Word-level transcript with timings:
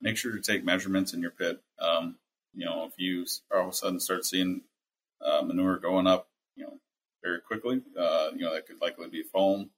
make 0.00 0.16
sure 0.16 0.32
to 0.32 0.40
take 0.40 0.64
measurements 0.64 1.12
in 1.12 1.20
your 1.20 1.30
pit. 1.30 1.60
Um, 1.78 2.16
you 2.54 2.64
know, 2.64 2.84
if 2.84 2.92
you 2.96 3.26
all 3.54 3.62
of 3.62 3.68
a 3.68 3.72
sudden 3.72 4.00
start 4.00 4.24
seeing 4.24 4.62
uh, 5.24 5.42
manure 5.42 5.78
going 5.78 6.06
up, 6.06 6.28
you 6.56 6.64
know, 6.64 6.78
very 7.22 7.40
quickly, 7.40 7.82
uh, 7.98 8.28
you 8.34 8.40
know, 8.40 8.52
that 8.54 8.66
could 8.66 8.80
likely 8.80 9.08
be 9.08 9.22
foam. 9.22 9.70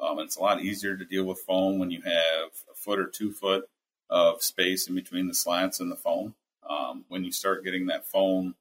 Um, 0.00 0.18
it's 0.20 0.36
a 0.36 0.40
lot 0.40 0.62
easier 0.62 0.96
to 0.96 1.04
deal 1.04 1.24
with 1.24 1.40
foam 1.40 1.78
when 1.78 1.90
you 1.90 2.02
have 2.02 2.50
a 2.70 2.74
foot 2.74 3.00
or 3.00 3.06
two 3.06 3.32
foot 3.32 3.68
of 4.10 4.42
space 4.42 4.88
in 4.88 4.94
between 4.94 5.26
the 5.26 5.34
slats 5.34 5.80
and 5.80 5.90
the 5.90 5.96
foam. 5.96 6.34
Um, 6.68 7.04
when 7.08 7.24
you 7.24 7.32
start 7.32 7.64
getting 7.64 7.86
that 7.86 8.06
foam 8.06 8.54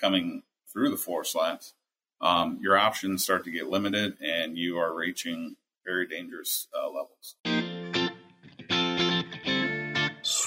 coming 0.00 0.42
through 0.72 0.90
the 0.90 0.96
floor 0.96 1.24
slats, 1.24 1.74
um, 2.20 2.58
your 2.60 2.76
options 2.76 3.22
start 3.22 3.44
to 3.44 3.50
get 3.50 3.68
limited 3.68 4.16
and 4.22 4.56
you 4.56 4.78
are 4.78 4.94
reaching 4.94 5.56
very 5.84 6.06
dangerous 6.06 6.68
uh, 6.76 6.86
levels. 6.86 7.36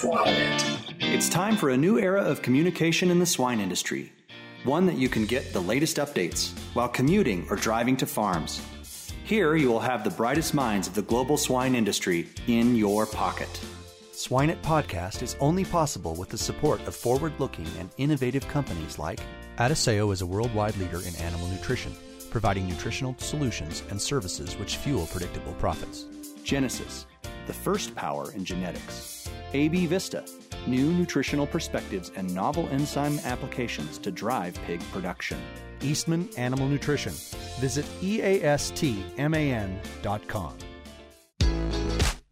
It's 0.04 1.28
time 1.28 1.56
for 1.56 1.70
a 1.70 1.76
new 1.76 1.96
era 1.96 2.22
of 2.22 2.42
communication 2.42 3.08
in 3.08 3.20
the 3.20 3.26
swine 3.26 3.60
industry. 3.60 4.12
One 4.64 4.84
that 4.86 4.96
you 4.96 5.08
can 5.08 5.26
get 5.26 5.52
the 5.52 5.60
latest 5.60 5.98
updates 5.98 6.50
while 6.74 6.88
commuting 6.88 7.46
or 7.48 7.56
driving 7.56 7.96
to 7.98 8.06
farms. 8.06 8.60
Here 9.22 9.54
you 9.54 9.68
will 9.68 9.78
have 9.78 10.02
the 10.02 10.10
brightest 10.10 10.54
minds 10.54 10.88
of 10.88 10.94
the 10.94 11.02
global 11.02 11.36
swine 11.36 11.76
industry 11.76 12.28
in 12.48 12.74
your 12.74 13.06
pocket. 13.06 13.48
Swine 14.12 14.50
It 14.50 14.60
Podcast 14.62 15.22
is 15.22 15.36
only 15.38 15.64
possible 15.64 16.16
with 16.16 16.30
the 16.30 16.38
support 16.38 16.80
of 16.88 16.96
forward 16.96 17.34
looking 17.38 17.68
and 17.78 17.88
innovative 17.96 18.46
companies 18.48 18.98
like 18.98 19.20
Adisseo 19.58 20.12
is 20.12 20.22
a 20.22 20.26
worldwide 20.26 20.76
leader 20.78 21.00
in 21.02 21.14
animal 21.16 21.46
nutrition, 21.46 21.94
providing 22.28 22.66
nutritional 22.66 23.14
solutions 23.18 23.84
and 23.90 24.02
services 24.02 24.56
which 24.56 24.78
fuel 24.78 25.06
predictable 25.06 25.54
profits. 25.54 26.06
Genesus, 26.42 27.04
the 27.46 27.52
first 27.52 27.94
power 27.94 28.32
in 28.32 28.44
genetics. 28.44 29.21
AB 29.54 29.86
Vista, 29.86 30.24
new 30.66 30.92
nutritional 30.92 31.46
perspectives 31.46 32.10
and 32.16 32.34
novel 32.34 32.68
enzyme 32.70 33.18
applications 33.24 33.98
to 33.98 34.10
drive 34.10 34.58
pig 34.66 34.80
production. 34.92 35.38
Eastman 35.82 36.28
Animal 36.36 36.68
Nutrition. 36.68 37.12
Visit 37.60 37.84
eastman.com. 38.00 38.38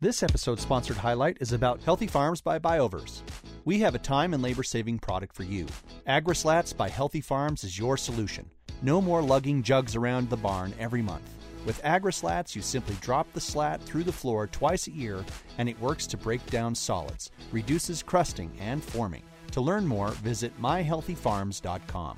This 0.02 0.22
episode's 0.22 0.62
sponsored 0.62 0.96
highlight 0.96 1.36
is 1.40 1.52
about 1.52 1.82
Healthy 1.82 2.06
Farms 2.06 2.40
by 2.40 2.58
Bioverse. 2.58 3.20
We 3.66 3.80
have 3.80 3.94
a 3.94 3.98
time 3.98 4.32
and 4.32 4.42
labor 4.42 4.62
saving 4.62 5.00
product 5.00 5.36
for 5.36 5.42
you. 5.42 5.66
AgriSlats 6.08 6.74
by 6.74 6.88
Healthy 6.88 7.20
Farms 7.20 7.64
is 7.64 7.78
your 7.78 7.98
solution. 7.98 8.48
No 8.80 9.02
more 9.02 9.20
lugging 9.20 9.62
jugs 9.62 9.94
around 9.94 10.30
the 10.30 10.38
barn 10.38 10.72
every 10.78 11.02
month. 11.02 11.39
With 11.66 11.82
AgriSlats, 11.82 12.56
you 12.56 12.62
simply 12.62 12.96
drop 13.00 13.30
the 13.32 13.40
slat 13.40 13.82
through 13.82 14.04
the 14.04 14.12
floor 14.12 14.46
twice 14.46 14.86
a 14.86 14.92
year 14.92 15.24
and 15.58 15.68
it 15.68 15.78
works 15.80 16.06
to 16.08 16.16
break 16.16 16.44
down 16.46 16.74
solids, 16.74 17.30
reduces 17.52 18.02
crusting 18.02 18.50
and 18.58 18.82
foaming. 18.82 19.22
To 19.52 19.60
learn 19.60 19.86
more, 19.86 20.08
visit 20.08 20.58
myhealthyfarms.com. 20.60 22.16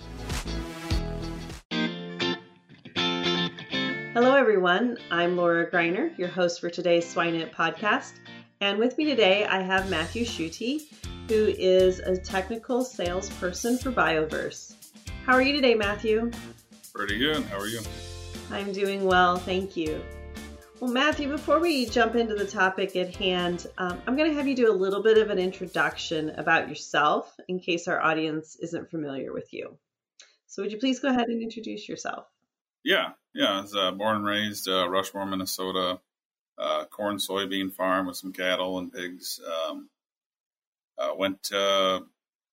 Hello, 4.15 4.37
everyone. 4.37 4.99
I'm 5.11 5.37
Laura 5.37 5.71
Greiner, 5.71 6.17
your 6.19 6.29
host 6.29 6.61
for 6.61 6.69
today's 6.69 7.09
Swine 7.09 7.35
It 7.35 7.53
podcast. 7.53 8.13
And 8.61 8.79
with 8.79 8.97
me 8.99 9.07
today, 9.07 9.47
I 9.47 9.63
have 9.63 9.91
Matthew 9.91 10.25
Schutte, 10.25 10.83
who 11.29 11.47
is 11.59 11.99
a 12.01 12.17
technical 12.17 12.85
salesperson 12.85 13.79
for 13.79 13.91
Bioverse. 13.91 14.75
How 15.25 15.33
are 15.33 15.43
you 15.43 15.55
today, 15.55 15.75
Matthew? 15.75 16.31
Pretty 16.93 17.19
good. 17.19 17.43
How 17.45 17.59
are 17.59 17.67
you? 17.67 17.81
I'm 18.51 18.73
doing 18.73 19.05
well, 19.05 19.37
thank 19.37 19.77
you. 19.77 20.03
Well, 20.81 20.91
Matthew, 20.91 21.29
before 21.29 21.61
we 21.61 21.87
jump 21.87 22.17
into 22.17 22.35
the 22.35 22.47
topic 22.47 22.97
at 22.97 23.15
hand, 23.15 23.67
um, 23.79 24.03
I'm 24.07 24.17
going 24.17 24.31
to 24.31 24.37
have 24.37 24.49
you 24.49 24.57
do 24.57 24.71
a 24.71 24.75
little 24.75 25.03
bit 25.03 25.17
of 25.17 25.31
an 25.31 25.39
introduction 25.39 26.31
about 26.31 26.69
yourself 26.69 27.33
in 27.47 27.61
case 27.61 27.87
our 27.87 28.01
audience 28.03 28.57
isn't 28.57 28.91
familiar 28.91 29.33
with 29.33 29.53
you. 29.53 29.79
So, 30.49 30.63
would 30.63 30.73
you 30.73 30.79
please 30.79 30.99
go 30.99 31.09
ahead 31.09 31.29
and 31.29 31.41
introduce 31.41 31.89
yourself? 31.89 32.27
Yeah, 32.85 33.11
yeah. 33.33 33.59
I 33.59 33.61
was 33.61 33.77
uh, 33.77 33.93
born 33.93 34.17
and 34.17 34.27
raised 34.27 34.69
uh, 34.69 34.89
Rushmore, 34.89 35.27
Minnesota. 35.27 36.01
Uh, 36.59 36.85
corn, 36.85 37.17
soybean 37.17 37.73
farm 37.73 38.07
with 38.07 38.17
some 38.17 38.33
cattle 38.33 38.79
and 38.79 38.93
pigs. 38.93 39.41
Um, 39.47 39.89
uh, 40.99 41.13
went 41.17 41.43
to, 41.45 42.03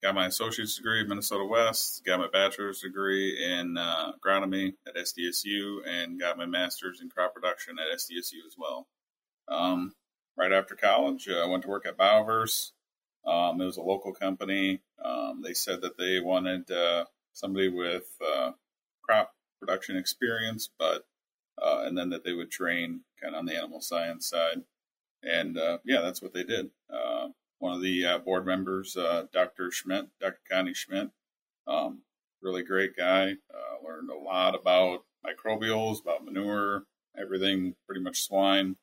got 0.02 0.16
my 0.16 0.28
associate's 0.28 0.76
degree 0.76 1.02
at 1.02 1.08
Minnesota 1.08 1.46
West. 1.46 2.04
Got 2.06 2.20
my 2.20 2.28
bachelor's 2.32 2.82
degree 2.82 3.44
in 3.44 3.78
uh, 3.78 4.14
agronomy 4.14 4.74
at 4.88 4.96
SDSU, 4.96 5.88
and 5.88 6.20
got 6.20 6.38
my 6.38 6.46
master's 6.46 7.02
in 7.02 7.10
crop 7.10 7.34
production 7.34 7.78
at 7.80 7.98
SDSU 7.98 8.46
as 8.48 8.56
well. 8.58 8.88
Um, 9.48 9.94
right 10.38 10.52
after 10.52 10.76
college, 10.76 11.28
uh, 11.28 11.44
I 11.44 11.48
went 11.48 11.64
to 11.64 11.70
work 11.70 11.86
at 11.86 11.98
Bioverse. 11.98 12.72
Um, 13.26 13.60
it 13.62 13.66
was 13.66 13.78
a 13.78 13.82
local 13.82 14.14
company. 14.14 14.82
Um, 15.04 15.42
they 15.44 15.54
said 15.54 15.82
that 15.82 15.98
they 15.98 16.20
wanted 16.20 16.72
uh, 16.72 17.06
somebody 17.34 17.68
with 17.68 18.06
crop 19.04 19.34
production 19.60 19.98
experience, 19.98 20.70
but 20.80 21.06
uh, 21.62 21.84
and 21.86 21.98
then 21.98 22.10
that 22.10 22.24
they 22.24 22.34
would 22.34 22.52
train 22.52 23.02
kind 23.22 23.36
of 23.36 23.40
on 23.40 23.46
the 23.46 23.56
animal 23.56 23.82
science 23.82 24.30
side. 24.30 24.62
And 25.24 25.58
uh, 25.58 25.80
yeah, 25.84 26.02
that's 26.02 26.22
what 26.22 26.34
they 26.34 26.44
did. 26.44 26.70
Uh, 27.62 27.66
one 27.66 27.74
of 27.74 27.82
the 27.82 28.06
uh, 28.06 28.18
board 28.20 28.46
members, 28.46 28.96
uh, 28.98 29.26
Dr. 29.32 29.72
Schmidt, 29.72 30.06
Dr. 30.20 30.40
Connie 30.50 30.74
Schmidt, 30.74 31.10
um, 31.68 32.02
really 32.42 32.64
great 32.64 32.96
guy. 32.96 33.32
Uh, 33.54 33.86
learned 33.86 34.10
a 34.10 34.18
lot 34.18 34.56
about 34.56 35.04
microbials, 35.26 36.02
about 36.02 36.26
manure, 36.26 36.84
everything, 37.20 37.76
pretty 37.86 38.02
much 38.02 38.24
swine. 38.24 38.76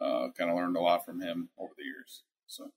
kind 0.00 0.50
of 0.50 0.56
learned 0.56 0.76
a 0.76 0.80
lot 0.80 1.04
from 1.04 1.20
him 1.20 1.48
over 1.58 1.72
the 1.76 1.84
years. 1.84 2.22
So 2.46 2.70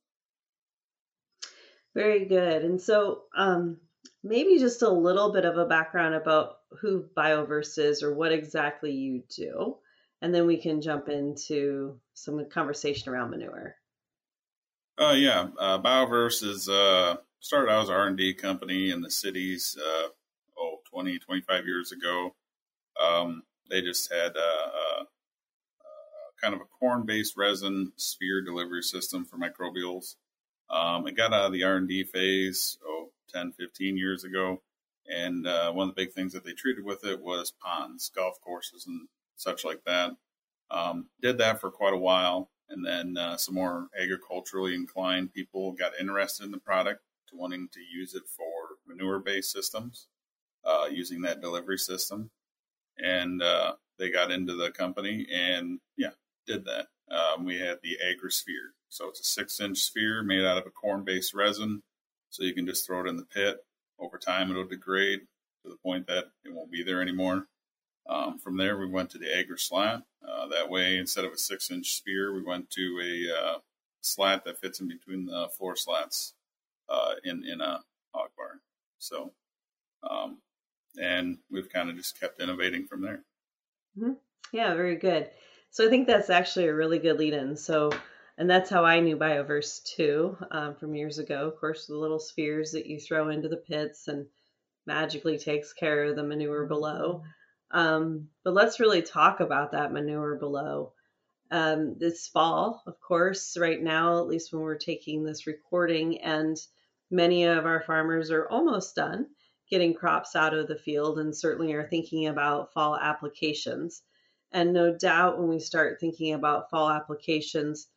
very 1.93 2.25
good. 2.25 2.63
And 2.63 2.81
so, 2.81 3.23
um, 3.35 3.77
maybe 4.23 4.59
just 4.59 4.81
a 4.81 4.89
little 4.89 5.31
bit 5.31 5.45
of 5.45 5.57
a 5.57 5.65
background 5.65 6.15
about 6.15 6.57
who 6.81 7.05
Bioverse 7.15 7.77
is 7.77 8.03
or 8.03 8.13
what 8.13 8.31
exactly 8.31 8.91
you 8.91 9.23
do, 9.29 9.77
and 10.21 10.33
then 10.33 10.45
we 10.45 10.57
can 10.57 10.81
jump 10.81 11.07
into 11.07 11.99
some 12.13 12.49
conversation 12.49 13.13
around 13.13 13.31
manure. 13.31 13.75
Uh, 14.97 15.11
yeah, 15.11 15.47
uh, 15.59 15.77
Bioverse 15.81 16.41
is 16.41 16.69
uh, 16.69 17.17
started 17.41 17.69
out 17.69 17.83
as 17.83 17.89
an 17.89 17.95
R&D 17.95 18.35
company 18.35 18.91
in 18.91 19.01
the 19.01 19.11
cities, 19.11 19.77
uh, 19.77 20.07
oh, 20.57 20.77
20, 20.89 21.19
25 21.19 21.65
years 21.65 21.91
ago. 21.91 22.33
Um, 23.01 23.43
they 23.69 23.81
just 23.81 24.11
had 24.11 24.37
a, 24.37 24.39
a, 24.39 25.01
a 25.01 26.41
kind 26.41 26.53
of 26.53 26.61
a 26.61 26.69
corn-based 26.79 27.35
resin 27.35 27.91
sphere 27.97 28.41
delivery 28.41 28.81
system 28.81 29.25
for 29.25 29.37
microbials. 29.37 30.15
Um, 30.69 31.07
it 31.07 31.17
got 31.17 31.33
out 31.33 31.47
of 31.47 31.51
the 31.51 31.63
R&D 31.63 32.05
phase, 32.05 32.77
oh, 32.85 33.09
10, 33.33 33.51
15 33.51 33.97
years 33.97 34.23
ago. 34.23 34.61
And 35.07 35.45
uh, 35.45 35.73
one 35.73 35.89
of 35.89 35.95
the 35.95 36.01
big 36.01 36.13
things 36.13 36.31
that 36.31 36.45
they 36.45 36.53
treated 36.53 36.85
with 36.85 37.03
it 37.03 37.21
was 37.21 37.51
ponds, 37.61 38.09
golf 38.15 38.39
courses, 38.39 38.87
and 38.87 39.09
such 39.35 39.65
like 39.65 39.83
that. 39.85 40.11
Um, 40.71 41.07
did 41.21 41.37
that 41.39 41.59
for 41.59 41.69
quite 41.69 41.93
a 41.93 41.97
while. 41.97 42.49
And 42.69 42.85
then 42.85 43.17
uh, 43.17 43.37
some 43.37 43.55
more 43.55 43.87
agriculturally 44.01 44.73
inclined 44.73 45.33
people 45.33 45.71
got 45.71 45.99
interested 45.99 46.45
in 46.45 46.51
the 46.51 46.57
product 46.57 47.01
to 47.29 47.37
wanting 47.37 47.69
to 47.73 47.79
use 47.79 48.15
it 48.15 48.23
for 48.27 48.77
manure 48.87 49.19
based 49.19 49.51
systems, 49.51 50.07
uh, 50.63 50.85
using 50.91 51.21
that 51.21 51.41
delivery 51.41 51.77
system. 51.77 52.29
And 52.97 53.41
uh, 53.41 53.73
they 53.99 54.09
got 54.09 54.31
into 54.31 54.55
the 54.55 54.71
company 54.71 55.27
and, 55.31 55.79
yeah, 55.97 56.11
did 56.47 56.65
that. 56.65 56.87
Um, 57.11 57.45
we 57.45 57.59
had 57.59 57.77
the 57.83 57.97
AgriSphere. 58.03 58.71
So 58.89 59.09
it's 59.09 59.19
a 59.19 59.23
six 59.23 59.59
inch 59.59 59.77
sphere 59.79 60.23
made 60.23 60.45
out 60.45 60.57
of 60.57 60.65
a 60.65 60.71
corn 60.71 61.03
based 61.03 61.33
resin 61.33 61.83
so 62.29 62.43
you 62.43 62.53
can 62.53 62.65
just 62.65 62.85
throw 62.85 63.01
it 63.01 63.09
in 63.09 63.17
the 63.17 63.25
pit. 63.25 63.57
Over 63.99 64.17
time, 64.17 64.49
it'll 64.49 64.65
degrade 64.65 65.21
to 65.63 65.69
the 65.69 65.77
point 65.77 66.07
that 66.07 66.25
it 66.43 66.53
won't 66.53 66.71
be 66.71 66.83
there 66.83 67.01
anymore. 67.01 67.47
Um, 68.07 68.37
from 68.37 68.57
there, 68.57 68.77
we 68.77 68.87
went 68.87 69.09
to 69.11 69.17
the 69.17 69.25
AgriSlat. 69.27 70.03
Uh, 70.27 70.47
that 70.47 70.69
way, 70.69 70.97
instead 70.97 71.25
of 71.25 71.33
a 71.33 71.37
six 71.37 71.71
inch 71.71 71.95
sphere, 71.95 72.33
we 72.33 72.43
went 72.43 72.69
to 72.71 72.99
a 73.03 73.37
uh, 73.37 73.57
slat 74.01 74.45
that 74.45 74.59
fits 74.59 74.79
in 74.79 74.87
between 74.87 75.25
the 75.25 75.49
floor 75.57 75.75
slats 75.75 76.33
uh, 76.89 77.13
in, 77.23 77.43
in 77.45 77.61
a 77.61 77.81
hog 78.13 78.29
barn. 78.37 78.59
So, 78.99 79.31
um, 80.09 80.39
and 81.01 81.37
we've 81.51 81.69
kind 81.69 81.89
of 81.89 81.97
just 81.97 82.19
kept 82.19 82.41
innovating 82.41 82.85
from 82.85 83.01
there. 83.01 83.23
Mm-hmm. 83.97 84.13
Yeah, 84.51 84.73
very 84.75 84.95
good. 84.95 85.29
So 85.71 85.85
I 85.85 85.89
think 85.89 86.07
that's 86.07 86.29
actually 86.29 86.67
a 86.67 86.75
really 86.75 86.99
good 86.99 87.17
lead 87.17 87.33
in. 87.33 87.57
So 87.57 87.91
and 88.37 88.49
that's 88.49 88.69
how 88.69 88.83
I 88.83 88.99
knew 88.99 89.15
Bioverse 89.15 89.83
too 89.83 90.37
um, 90.51 90.75
from 90.75 90.95
years 90.95 91.19
ago. 91.19 91.47
Of 91.47 91.59
course, 91.59 91.87
the 91.87 91.97
little 91.97 92.19
spheres 92.19 92.71
that 92.71 92.85
you 92.85 92.99
throw 92.99 93.29
into 93.29 93.47
the 93.47 93.57
pits 93.57 94.07
and 94.07 94.25
magically 94.85 95.37
takes 95.37 95.71
care 95.71 96.05
of 96.05 96.15
the 96.15 96.23
manure 96.23 96.65
below. 96.65 97.23
Um, 97.75 98.29
but 98.45 98.53
let's 98.53 98.79
really 98.79 99.01
talk 99.01 99.41
about 99.41 99.73
that 99.73 99.91
manure 99.91 100.35
below. 100.35 100.93
Um, 101.51 101.97
this 101.99 102.25
fall, 102.29 102.81
of 102.87 103.01
course, 103.01 103.57
right 103.59 103.81
now, 103.81 104.19
at 104.19 104.27
least 104.27 104.53
when 104.53 104.61
we're 104.61 104.77
taking 104.77 105.25
this 105.25 105.45
recording, 105.45 106.21
and 106.21 106.55
many 107.11 107.43
of 107.43 107.65
our 107.65 107.81
farmers 107.81 108.31
are 108.31 108.47
almost 108.47 108.95
done 108.95 109.27
getting 109.69 109.93
crops 109.93 110.37
out 110.37 110.53
of 110.53 110.67
the 110.69 110.77
field 110.77 111.19
and 111.19 111.35
certainly 111.35 111.73
are 111.73 111.89
thinking 111.89 112.27
about 112.27 112.71
fall 112.71 112.95
applications. 112.95 114.03
And 114.53 114.71
no 114.71 114.97
doubt 114.97 115.37
when 115.37 115.49
we 115.49 115.59
start 115.59 115.99
thinking 115.99 116.33
about 116.33 116.69
fall 116.69 116.89
applications, 116.89 117.87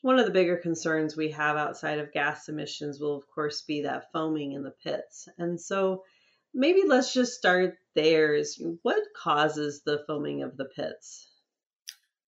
one 0.00 0.18
of 0.18 0.24
the 0.24 0.32
bigger 0.32 0.56
concerns 0.56 1.14
we 1.14 1.32
have 1.32 1.58
outside 1.58 1.98
of 1.98 2.12
gas 2.12 2.48
emissions 2.48 3.00
will, 3.00 3.16
of 3.16 3.26
course, 3.26 3.60
be 3.62 3.82
that 3.82 4.10
foaming 4.12 4.52
in 4.52 4.62
the 4.62 4.74
pits. 4.82 5.28
And 5.36 5.60
so 5.60 6.04
maybe 6.56 6.82
let's 6.86 7.12
just 7.12 7.34
start 7.34 7.76
there. 7.94 8.34
Is 8.34 8.60
what 8.82 9.02
causes 9.14 9.82
the 9.84 10.02
foaming 10.06 10.42
of 10.42 10.56
the 10.56 10.64
pits? 10.64 11.28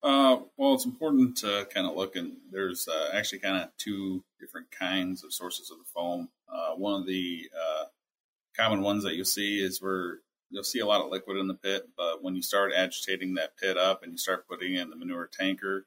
Uh, 0.00 0.38
well, 0.56 0.74
it's 0.74 0.84
important 0.84 1.38
to 1.38 1.66
kind 1.74 1.86
of 1.86 1.96
look 1.96 2.14
and 2.14 2.36
there's 2.52 2.86
uh, 2.86 3.10
actually 3.12 3.40
kind 3.40 3.56
of 3.56 3.68
two 3.78 4.22
different 4.38 4.70
kinds 4.70 5.24
of 5.24 5.32
sources 5.32 5.72
of 5.72 5.78
the 5.78 5.90
foam. 5.92 6.28
Uh, 6.48 6.74
one 6.76 7.00
of 7.00 7.06
the 7.06 7.50
uh, 7.52 7.84
common 8.56 8.80
ones 8.82 9.02
that 9.02 9.16
you'll 9.16 9.24
see 9.24 9.58
is 9.58 9.82
where 9.82 10.18
you'll 10.50 10.62
see 10.62 10.78
a 10.78 10.86
lot 10.86 11.00
of 11.00 11.10
liquid 11.10 11.36
in 11.36 11.48
the 11.48 11.54
pit, 11.54 11.88
but 11.96 12.22
when 12.22 12.36
you 12.36 12.42
start 12.42 12.72
agitating 12.76 13.34
that 13.34 13.56
pit 13.56 13.76
up 13.76 14.02
and 14.02 14.12
you 14.12 14.18
start 14.18 14.46
putting 14.48 14.74
in 14.74 14.88
the 14.88 14.96
manure 14.96 15.28
tanker, 15.32 15.86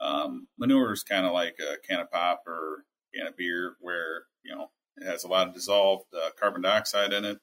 um, 0.00 0.48
manure 0.58 0.92
is 0.92 1.02
kind 1.02 1.26
of 1.26 1.32
like 1.32 1.58
a 1.60 1.76
can 1.86 2.00
of 2.00 2.10
pop 2.10 2.42
or 2.46 2.84
can 3.14 3.26
of 3.26 3.36
beer, 3.36 3.76
where 3.80 4.24
you 4.42 4.54
know 4.54 4.70
it 4.96 5.06
has 5.06 5.24
a 5.24 5.28
lot 5.28 5.48
of 5.48 5.54
dissolved 5.54 6.06
uh, 6.14 6.30
carbon 6.38 6.62
dioxide 6.62 7.12
in 7.12 7.24
it, 7.24 7.38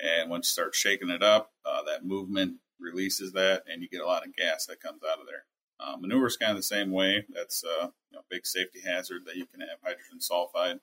and 0.00 0.30
once 0.30 0.48
you 0.48 0.52
start 0.52 0.74
shaking 0.74 1.10
it 1.10 1.22
up, 1.22 1.52
uh, 1.64 1.82
that 1.84 2.04
movement 2.04 2.56
releases 2.78 3.32
that, 3.32 3.64
and 3.70 3.82
you 3.82 3.88
get 3.88 4.00
a 4.00 4.06
lot 4.06 4.26
of 4.26 4.34
gas 4.34 4.66
that 4.66 4.80
comes 4.80 5.02
out 5.02 5.20
of 5.20 5.26
there. 5.26 5.44
Uh, 5.80 5.96
manure 5.96 6.26
is 6.26 6.36
kind 6.36 6.50
of 6.50 6.56
the 6.56 6.62
same 6.62 6.90
way. 6.90 7.24
That's 7.30 7.62
a 7.64 7.92
you 8.10 8.16
know, 8.16 8.22
big 8.30 8.46
safety 8.46 8.80
hazard 8.84 9.22
that 9.26 9.36
you 9.36 9.46
can 9.46 9.60
have 9.60 9.78
hydrogen 9.82 10.18
sulfide. 10.18 10.80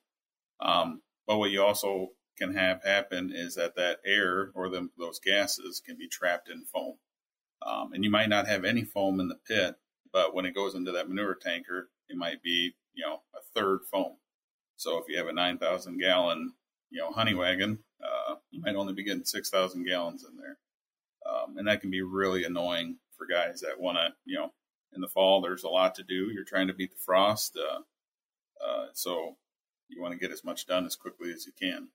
Um, 0.59 1.01
but 1.27 1.37
what 1.37 1.51
you 1.51 1.61
also 1.63 2.11
can 2.37 2.53
have 2.53 2.83
happen 2.83 3.31
is 3.33 3.55
that 3.55 3.75
that 3.75 3.99
air 4.05 4.51
or 4.53 4.69
the, 4.69 4.89
those 4.97 5.19
gases 5.19 5.81
can 5.85 5.97
be 5.97 6.07
trapped 6.07 6.49
in 6.49 6.63
foam. 6.65 6.95
Um, 7.65 7.93
and 7.93 8.03
you 8.03 8.09
might 8.09 8.29
not 8.29 8.47
have 8.47 8.63
any 8.63 8.83
foam 8.83 9.19
in 9.19 9.27
the 9.27 9.39
pit, 9.47 9.75
but 10.13 10.33
when 10.33 10.45
it 10.45 10.55
goes 10.55 10.75
into 10.75 10.91
that 10.91 11.09
manure 11.09 11.35
tanker, 11.35 11.89
it 12.09 12.17
might 12.17 12.41
be, 12.41 12.75
you 12.93 13.05
know, 13.05 13.21
a 13.35 13.39
third 13.53 13.79
foam. 13.91 14.13
So 14.77 14.97
if 14.97 15.05
you 15.07 15.17
have 15.17 15.27
a 15.27 15.33
9,000 15.33 15.97
gallon, 15.97 16.53
you 16.89 16.99
know, 16.99 17.11
honey 17.11 17.33
wagon, 17.33 17.79
uh, 18.03 18.35
you 18.51 18.61
might 18.61 18.75
only 18.75 18.93
be 18.93 19.03
getting 19.03 19.25
6,000 19.25 19.85
gallons 19.85 20.25
in 20.29 20.37
there. 20.37 20.57
Um, 21.25 21.57
and 21.57 21.67
that 21.67 21.81
can 21.81 21.89
be 21.89 22.01
really 22.01 22.43
annoying 22.43 22.97
for 23.17 23.25
guys 23.25 23.61
that 23.61 23.79
want 23.79 23.97
to, 23.97 24.13
you 24.25 24.37
know, 24.37 24.53
in 24.93 25.01
the 25.01 25.07
fall, 25.07 25.41
there's 25.41 25.63
a 25.63 25.69
lot 25.69 25.95
to 25.95 26.03
do. 26.03 26.31
You're 26.31 26.43
trying 26.43 26.67
to 26.67 26.73
beat 26.73 26.91
the 26.91 27.01
frost. 27.03 27.57
Uh, 27.57 27.81
uh, 28.65 28.87
so 28.93 29.35
you 29.89 30.01
want 30.01 30.13
to 30.13 30.19
get 30.19 30.31
as 30.31 30.43
much 30.43 30.67
done 30.67 30.85
as 30.85 30.95
quickly 30.95 31.31
as 31.31 31.45
you 31.45 31.51
can. 31.59 31.89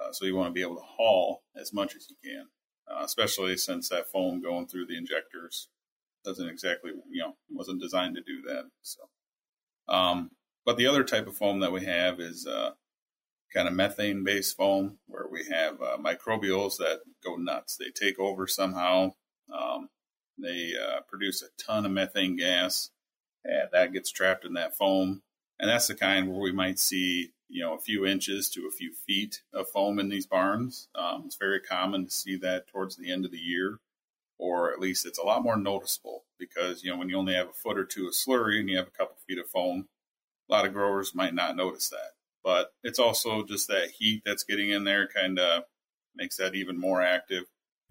Uh, 0.00 0.12
so 0.12 0.26
you 0.26 0.36
want 0.36 0.48
to 0.48 0.52
be 0.52 0.62
able 0.62 0.76
to 0.76 0.82
haul 0.82 1.42
as 1.58 1.72
much 1.72 1.96
as 1.96 2.08
you 2.10 2.16
can, 2.22 2.46
uh, 2.90 3.02
especially 3.04 3.56
since 3.56 3.88
that 3.88 4.10
foam 4.10 4.42
going 4.42 4.66
through 4.66 4.86
the 4.86 4.96
injectors 4.96 5.68
doesn't 6.24 6.48
exactly, 6.48 6.90
you 7.10 7.22
know, 7.22 7.36
wasn't 7.50 7.80
designed 7.80 8.16
to 8.16 8.22
do 8.22 8.42
that. 8.42 8.64
So, 8.82 9.00
um, 9.88 10.30
but 10.64 10.76
the 10.76 10.86
other 10.86 11.04
type 11.04 11.26
of 11.28 11.36
foam 11.36 11.60
that 11.60 11.72
we 11.72 11.84
have 11.84 12.20
is 12.20 12.46
uh, 12.46 12.72
kind 13.54 13.68
of 13.68 13.74
methane 13.74 14.24
based 14.24 14.56
foam 14.56 14.98
where 15.06 15.26
we 15.30 15.44
have 15.44 15.80
uh, 15.80 15.96
microbials 15.98 16.76
that 16.78 17.00
go 17.24 17.36
nuts. 17.36 17.76
They 17.76 17.90
take 17.90 18.18
over 18.18 18.46
somehow. 18.46 19.12
Um, 19.52 19.88
they 20.38 20.72
uh, 20.76 21.00
produce 21.08 21.42
a 21.42 21.62
ton 21.62 21.86
of 21.86 21.92
methane 21.92 22.36
gas, 22.36 22.90
and 23.44 23.68
that 23.72 23.92
gets 23.92 24.10
trapped 24.10 24.44
in 24.44 24.54
that 24.54 24.76
foam. 24.76 25.22
And 25.58 25.70
that's 25.70 25.86
the 25.86 25.94
kind 25.94 26.28
where 26.28 26.40
we 26.40 26.52
might 26.52 26.78
see, 26.78 27.32
you 27.48 27.62
know, 27.62 27.74
a 27.74 27.80
few 27.80 28.04
inches 28.04 28.50
to 28.50 28.66
a 28.68 28.76
few 28.76 28.92
feet 28.92 29.40
of 29.54 29.68
foam 29.70 29.98
in 29.98 30.10
these 30.10 30.26
barns. 30.26 30.88
Um, 30.94 31.22
it's 31.24 31.36
very 31.36 31.60
common 31.60 32.04
to 32.04 32.10
see 32.10 32.36
that 32.38 32.66
towards 32.68 32.96
the 32.96 33.10
end 33.10 33.24
of 33.24 33.30
the 33.30 33.38
year 33.38 33.80
or 34.38 34.72
at 34.72 34.80
least 34.80 35.06
it's 35.06 35.18
a 35.18 35.24
lot 35.24 35.42
more 35.42 35.56
noticeable 35.56 36.24
because 36.38 36.82
you 36.82 36.90
know 36.90 36.98
when 36.98 37.08
you 37.08 37.16
only 37.16 37.34
have 37.34 37.48
a 37.48 37.52
foot 37.52 37.78
or 37.78 37.84
two 37.84 38.06
of 38.06 38.12
slurry 38.12 38.60
and 38.60 38.68
you 38.68 38.76
have 38.76 38.88
a 38.88 38.90
couple 38.90 39.16
feet 39.26 39.38
of 39.38 39.48
foam, 39.48 39.88
a 40.48 40.52
lot 40.52 40.66
of 40.66 40.72
growers 40.72 41.14
might 41.14 41.34
not 41.34 41.56
notice 41.56 41.88
that. 41.88 42.15
But 42.46 42.72
it's 42.84 43.00
also 43.00 43.42
just 43.42 43.66
that 43.66 43.90
heat 43.98 44.22
that's 44.24 44.44
getting 44.44 44.70
in 44.70 44.84
there 44.84 45.08
kind 45.08 45.36
of 45.40 45.64
makes 46.14 46.36
that 46.36 46.54
even 46.54 46.78
more 46.78 47.02
active. 47.02 47.42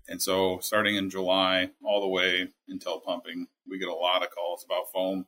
And 0.08 0.22
so, 0.22 0.60
starting 0.60 0.96
in 0.96 1.10
July 1.10 1.72
all 1.84 2.00
the 2.00 2.08
way 2.08 2.48
until 2.70 3.02
pumping, 3.02 3.48
we 3.70 3.80
get 3.80 3.90
a 3.90 3.94
lot 3.94 4.24
of 4.24 4.30
calls 4.30 4.64
about 4.64 4.94
foam 4.94 5.26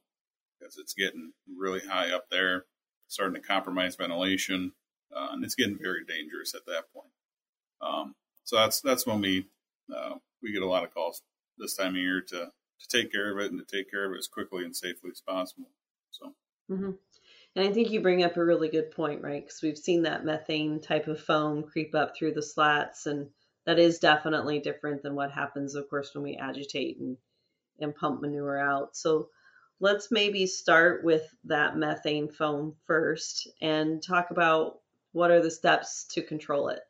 because 0.57 0.77
it's 0.77 0.93
getting 0.93 1.33
really 1.57 1.81
high 1.81 2.09
up 2.09 2.27
there, 2.31 2.67
starting 3.09 3.35
to 3.35 3.45
compromise 3.45 3.97
ventilation, 3.97 4.71
uh, 5.13 5.27
and 5.31 5.43
it's 5.43 5.55
getting 5.55 5.77
very 5.77 6.05
dangerous 6.05 6.55
at 6.55 6.65
that 6.65 6.85
point. 6.93 7.11
Um, 7.81 8.15
so 8.45 8.55
that's 8.55 8.79
that's 8.79 9.05
when 9.05 9.19
we 9.19 9.45
uh, 9.93 10.13
we 10.41 10.53
get 10.53 10.61
a 10.61 10.67
lot 10.67 10.85
of 10.85 10.93
calls 10.93 11.21
this 11.57 11.75
time 11.75 11.95
of 11.95 12.01
year 12.01 12.21
to 12.29 12.45
to 12.45 12.87
take 12.87 13.11
care 13.11 13.33
of 13.33 13.43
it 13.43 13.51
and 13.51 13.59
to 13.59 13.75
take 13.75 13.91
care 13.91 14.05
of 14.05 14.13
it 14.13 14.19
as 14.19 14.27
quickly 14.29 14.63
and 14.63 14.73
safely 14.73 15.09
as 15.11 15.19
possible. 15.19 15.69
So. 16.11 16.33
Mm-hmm. 16.71 16.91
And 17.55 17.67
I 17.67 17.71
think 17.73 17.89
you 17.89 18.01
bring 18.01 18.23
up 18.23 18.37
a 18.37 18.45
really 18.45 18.69
good 18.69 18.91
point, 18.91 19.21
right? 19.23 19.43
Because 19.43 19.61
we've 19.61 19.77
seen 19.77 20.03
that 20.03 20.25
methane 20.25 20.79
type 20.79 21.07
of 21.07 21.19
foam 21.19 21.63
creep 21.63 21.95
up 21.95 22.15
through 22.15 22.33
the 22.33 22.41
slats, 22.41 23.07
and 23.07 23.29
that 23.65 23.79
is 23.79 23.99
definitely 23.99 24.59
different 24.59 25.01
than 25.01 25.15
what 25.15 25.31
happens, 25.31 25.75
of 25.75 25.89
course, 25.89 26.13
when 26.13 26.23
we 26.23 26.35
agitate 26.35 26.99
and 26.99 27.17
and 27.79 27.95
pump 27.95 28.21
manure 28.21 28.57
out. 28.57 28.95
So 28.95 29.29
let's 29.79 30.11
maybe 30.11 30.47
start 30.47 31.03
with 31.03 31.27
that 31.45 31.77
methane 31.77 32.29
foam 32.29 32.75
first 32.85 33.47
and 33.61 34.01
talk 34.01 34.31
about 34.31 34.79
what 35.11 35.31
are 35.31 35.41
the 35.41 35.51
steps 35.51 36.05
to 36.13 36.21
control 36.21 36.69
it. 36.69 36.81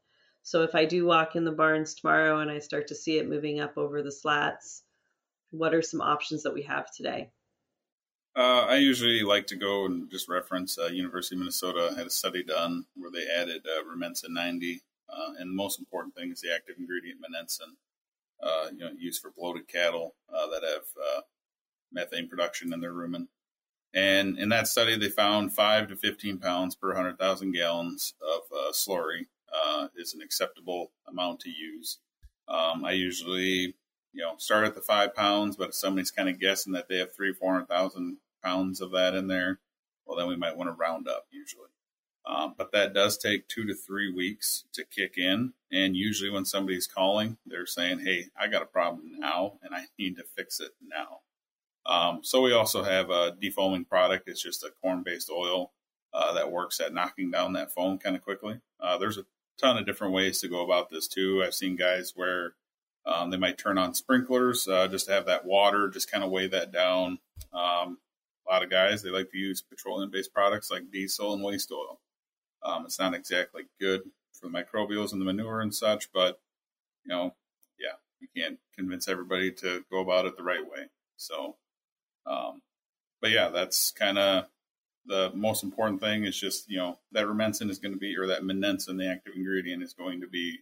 So 0.44 0.64
if 0.64 0.76
I 0.76 0.86
do 0.86 1.06
walk 1.06 1.36
in 1.36 1.44
the 1.44 1.52
barns 1.52 1.96
tomorrow 1.96 2.40
and 2.40 2.50
I 2.50 2.60
start 2.60 2.88
to 2.88 2.96
see 2.96 3.18
it 3.18 3.28
moving 3.28 3.60
up 3.60 3.78
over 3.78 4.02
the 4.02 4.12
slats, 4.12 4.84
what 5.52 5.74
are 5.74 5.82
some 5.82 6.02
options 6.02 6.44
that 6.44 6.54
we 6.54 6.64
have 6.64 6.90
today? 6.92 7.32
Uh, 8.38 8.68
I 8.70 8.76
usually 8.76 9.24
like 9.24 9.48
to 9.48 9.56
go 9.56 9.86
and 9.86 10.12
just 10.12 10.30
reference 10.30 10.78
uh, 10.78 10.86
University 10.86 11.34
of 11.34 11.40
Minnesota 11.40 11.96
had 11.98 12.06
a 12.06 12.12
study 12.12 12.44
done 12.44 12.86
where 12.96 13.10
they 13.10 13.26
added 13.36 13.66
uh, 13.66 13.84
Rumensin 13.84 14.30
90, 14.30 14.80
uh, 15.10 15.34
and 15.40 15.50
the 15.50 15.56
most 15.56 15.80
important 15.80 16.14
thing 16.14 16.32
is 16.32 16.42
the 16.42 16.54
active 16.54 16.76
ingredient 16.78 17.20
Monensin, 17.20 17.76
uh, 18.44 18.68
you 18.72 18.78
know, 18.78 18.92
used 18.96 19.24
for 19.24 19.32
bloated 19.36 19.68
cattle 19.68 20.14
uh, 20.32 20.46
that 20.52 20.62
have 20.64 20.84
methane 21.92 22.30
production 22.30 22.74
in 22.74 22.80
their 22.80 22.94
rumen. 22.94 23.28
And 23.96 24.38
in 24.38 24.50
that 24.50 24.68
study, 24.68 24.96
they 24.96 25.10
found 25.10 25.54
five 25.54 25.88
to 25.88 25.96
15 25.96 26.38
pounds 26.38 26.76
per 26.76 26.90
100,000 26.90 27.54
gallons 27.54 28.14
of 28.22 28.72
slurry 28.72 29.26
is 29.96 30.14
an 30.14 30.22
acceptable 30.22 30.92
amount 31.08 31.40
to 31.40 31.50
use. 31.50 31.98
Um, 32.48 32.86
I 32.86 32.92
usually, 32.92 33.74
you 34.14 34.22
know, 34.24 34.36
start 34.38 34.68
at 34.68 34.76
the 34.76 34.82
five 34.82 35.16
pounds, 35.16 35.56
but 35.56 35.70
if 35.70 35.76
somebody's 35.76 36.12
kind 36.12 36.30
of 36.30 36.40
guessing 36.40 36.74
that 36.74 36.88
they 36.88 36.98
have 37.00 37.16
three, 37.16 37.34
four 37.34 37.54
hundred 37.54 37.68
thousand 37.68 38.18
pounds 38.44 38.82
of 38.82 38.92
that 38.92 39.16
in 39.16 39.28
there, 39.28 39.60
well, 40.06 40.18
then 40.18 40.28
we 40.28 40.36
might 40.36 40.58
want 40.58 40.70
to 40.70 40.74
round 40.74 41.08
up 41.08 41.26
usually. 41.32 41.70
Um, 42.26 42.56
but 42.58 42.74
that 42.74 42.94
does 42.94 43.18
take 43.18 43.48
two 43.48 43.66
to 43.68 43.74
three 43.74 44.12
weeks 44.12 44.66
to 44.74 44.84
kick 44.84 45.18
in. 45.18 45.54
And 45.72 45.96
usually, 45.96 46.30
when 46.30 46.44
somebody's 46.44 46.88
calling, 46.88 47.38
they're 47.46 47.66
saying, 47.66 48.00
Hey, 48.00 48.26
I 48.38 48.48
got 48.48 48.64
a 48.64 48.68
problem 48.68 49.12
now 49.18 49.60
and 49.64 49.74
I 49.74 49.86
need 49.98 50.18
to 50.18 50.24
fix 50.36 50.60
it 50.60 50.72
now. 50.82 51.20
Um, 51.86 52.20
so, 52.24 52.42
we 52.42 52.52
also 52.52 52.84
have 52.84 53.10
a 53.10 53.32
defoaming 53.42 53.88
product. 53.88 54.28
It's 54.28 54.44
just 54.44 54.64
a 54.64 54.74
corn 54.82 55.04
based 55.04 55.30
oil 55.30 55.72
uh, 56.14 56.34
that 56.34 56.52
works 56.52 56.82
at 56.82 56.94
knocking 56.94 57.32
down 57.32 57.54
that 57.54 57.74
foam 57.74 57.98
kind 57.98 58.16
of 58.16 58.22
quickly. 58.24 58.60
Uh, 58.80 58.98
there's 58.98 59.18
a 59.18 59.26
ton 59.58 59.78
of 59.78 59.86
different 59.86 60.14
ways 60.14 60.42
to 60.42 60.50
go 60.50 60.66
about 60.66 60.90
this 60.90 61.08
too. 61.08 61.42
I've 61.46 61.54
seen 61.54 61.78
guys 61.78 62.12
where 62.14 62.56
um, 63.06 63.30
they 63.30 63.38
might 63.38 63.58
turn 63.58 63.78
on 63.78 63.94
sprinklers 63.94 64.68
uh, 64.68 64.88
just 64.90 65.06
to 65.06 65.14
have 65.14 65.28
that 65.28 65.46
water 65.46 65.88
just 65.88 66.12
kind 66.12 66.26
of 66.26 66.30
weigh 66.30 66.48
that 66.48 66.74
down. 66.74 67.20
Um, 67.54 68.00
a 68.48 68.54
lot 68.54 68.64
of 68.64 68.70
guys 68.70 69.02
they 69.02 69.10
like 69.10 69.30
to 69.32 69.38
use 69.38 69.62
petroleum-based 69.62 70.34
products 70.34 70.72
like 70.72 70.92
diesel 70.92 71.34
and 71.34 71.44
waste 71.44 71.72
oil. 71.72 72.00
Um, 72.64 72.86
it's 72.86 73.00
not 73.00 73.14
exactly 73.14 73.64
good 73.80 74.02
for 74.34 74.48
the 74.48 74.54
microbials 74.54 75.12
and 75.12 75.22
the 75.22 75.26
manure 75.26 75.62
and 75.62 75.74
such, 75.74 76.12
but 76.12 76.40
you 77.06 77.14
know, 77.14 77.36
yeah, 77.80 77.94
you 78.20 78.28
can't 78.36 78.60
convince 78.76 79.08
everybody 79.08 79.52
to 79.52 79.84
go 79.92 80.00
about 80.00 80.26
it 80.26 80.38
the 80.38 80.44
right 80.44 80.64
way. 80.64 80.88
So, 81.18 81.56
um, 82.26 82.62
but 83.22 83.32
yeah, 83.32 83.50
that's 83.50 83.92
kind 83.92 84.18
of 84.18 84.48
the 85.06 85.32
most 85.34 85.64
important 85.64 86.02
thing 86.02 86.26
is 86.26 86.38
just 86.38 86.70
you 86.70 86.78
know 86.78 87.00
that 87.14 87.26
rumensin 87.26 87.70
is 87.70 87.80
going 87.80 87.94
to 87.94 88.00
be 88.00 88.16
or 88.18 88.28
that 88.28 88.44
monensin, 88.44 88.98
the 88.98 89.10
active 89.10 89.34
ingredient, 89.36 89.84
is 89.84 89.94
going 89.94 90.22
to 90.22 90.28
be 90.28 90.60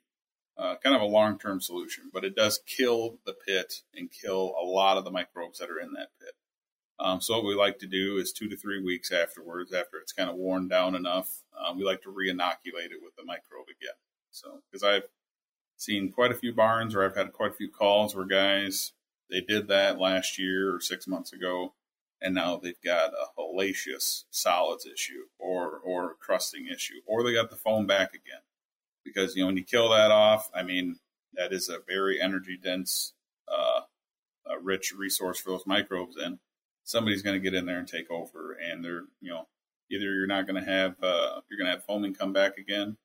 uh, 0.57 0.75
kind 0.83 0.95
of 0.95 1.01
a 1.01 1.05
long 1.05 1.37
term 1.37 1.59
solution, 1.59 2.05
but 2.13 2.23
it 2.23 2.35
does 2.35 2.59
kill 2.65 3.17
the 3.25 3.33
pit 3.33 3.81
and 3.95 4.09
kill 4.11 4.55
a 4.59 4.63
lot 4.63 4.97
of 4.97 5.03
the 5.03 5.11
microbes 5.11 5.59
that 5.59 5.69
are 5.69 5.79
in 5.79 5.93
that 5.93 6.09
pit. 6.21 6.33
Um, 6.99 7.19
so 7.19 7.35
what 7.35 7.45
we 7.45 7.55
like 7.55 7.79
to 7.79 7.87
do 7.87 8.17
is 8.17 8.31
two 8.31 8.47
to 8.49 8.55
three 8.55 8.81
weeks 8.81 9.11
afterwards, 9.11 9.73
after 9.73 9.97
it's 9.97 10.13
kind 10.13 10.29
of 10.29 10.37
worn 10.37 10.67
down 10.67 10.95
enough, 10.95 11.43
um, 11.59 11.77
we 11.77 11.83
like 11.83 12.01
to 12.03 12.09
re-inoculate 12.09 12.91
it 12.91 13.03
with 13.03 13.15
the 13.15 13.25
microbe 13.25 13.67
again. 13.67 13.95
So 14.31 14.61
because 14.71 14.83
I've 14.83 15.03
seen 15.77 16.11
quite 16.11 16.31
a 16.31 16.35
few 16.35 16.53
barns, 16.53 16.95
or 16.95 17.03
I've 17.03 17.15
had 17.15 17.33
quite 17.33 17.51
a 17.51 17.55
few 17.55 17.69
calls 17.69 18.15
where 18.15 18.25
guys 18.25 18.93
they 19.29 19.41
did 19.41 19.67
that 19.67 19.99
last 19.99 20.37
year 20.37 20.73
or 20.73 20.79
six 20.79 21.07
months 21.07 21.33
ago, 21.33 21.73
and 22.21 22.35
now 22.35 22.57
they've 22.57 22.81
got 22.83 23.11
a 23.13 23.39
hellacious 23.39 24.23
solids 24.31 24.85
issue 24.85 25.23
or 25.39 25.79
or 25.79 26.15
crusting 26.19 26.67
issue, 26.67 27.01
or 27.05 27.23
they 27.23 27.33
got 27.33 27.49
the 27.49 27.55
foam 27.55 27.87
back 27.87 28.09
again. 28.13 28.41
Because 29.03 29.35
you 29.35 29.41
know 29.41 29.47
when 29.47 29.57
you 29.57 29.63
kill 29.63 29.89
that 29.89 30.11
off, 30.11 30.49
I 30.53 30.63
mean 30.63 30.99
that 31.33 31.51
is 31.51 31.69
a 31.69 31.79
very 31.87 32.21
energy 32.21 32.57
dense, 32.61 33.13
uh, 33.47 33.81
rich 34.61 34.93
resource 34.95 35.39
for 35.39 35.51
those 35.51 35.67
microbes, 35.67 36.15
and 36.17 36.39
somebody's 36.85 37.21
going 37.21 37.35
to 37.35 37.43
get 37.43 37.57
in 37.57 37.65
there 37.65 37.79
and 37.79 37.87
take 37.87 38.09
over, 38.09 38.53
and 38.53 38.83
they're 38.83 39.03
you 39.19 39.31
know 39.31 39.47
either 39.91 40.05
you're 40.05 40.27
not 40.27 40.47
going 40.47 40.63
to 40.63 40.71
have 40.71 40.95
uh, 41.03 41.41
you're 41.49 41.59
going 41.59 41.69
to 41.69 41.75
have 41.75 41.83
foaming 41.83 42.13
come 42.13 42.31
back 42.31 42.57
again, 42.57 42.95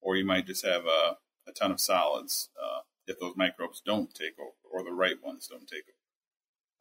or 0.00 0.16
you 0.16 0.24
might 0.24 0.46
just 0.46 0.66
have 0.66 0.84
a, 0.86 1.16
a 1.46 1.52
ton 1.52 1.70
of 1.70 1.80
solids 1.80 2.50
uh, 2.60 2.80
if 3.06 3.20
those 3.20 3.36
microbes 3.36 3.80
don't 3.84 4.12
take 4.12 4.38
over 4.40 4.50
or 4.72 4.82
the 4.82 4.92
right 4.92 5.22
ones 5.22 5.46
don't 5.46 5.68
take 5.68 5.84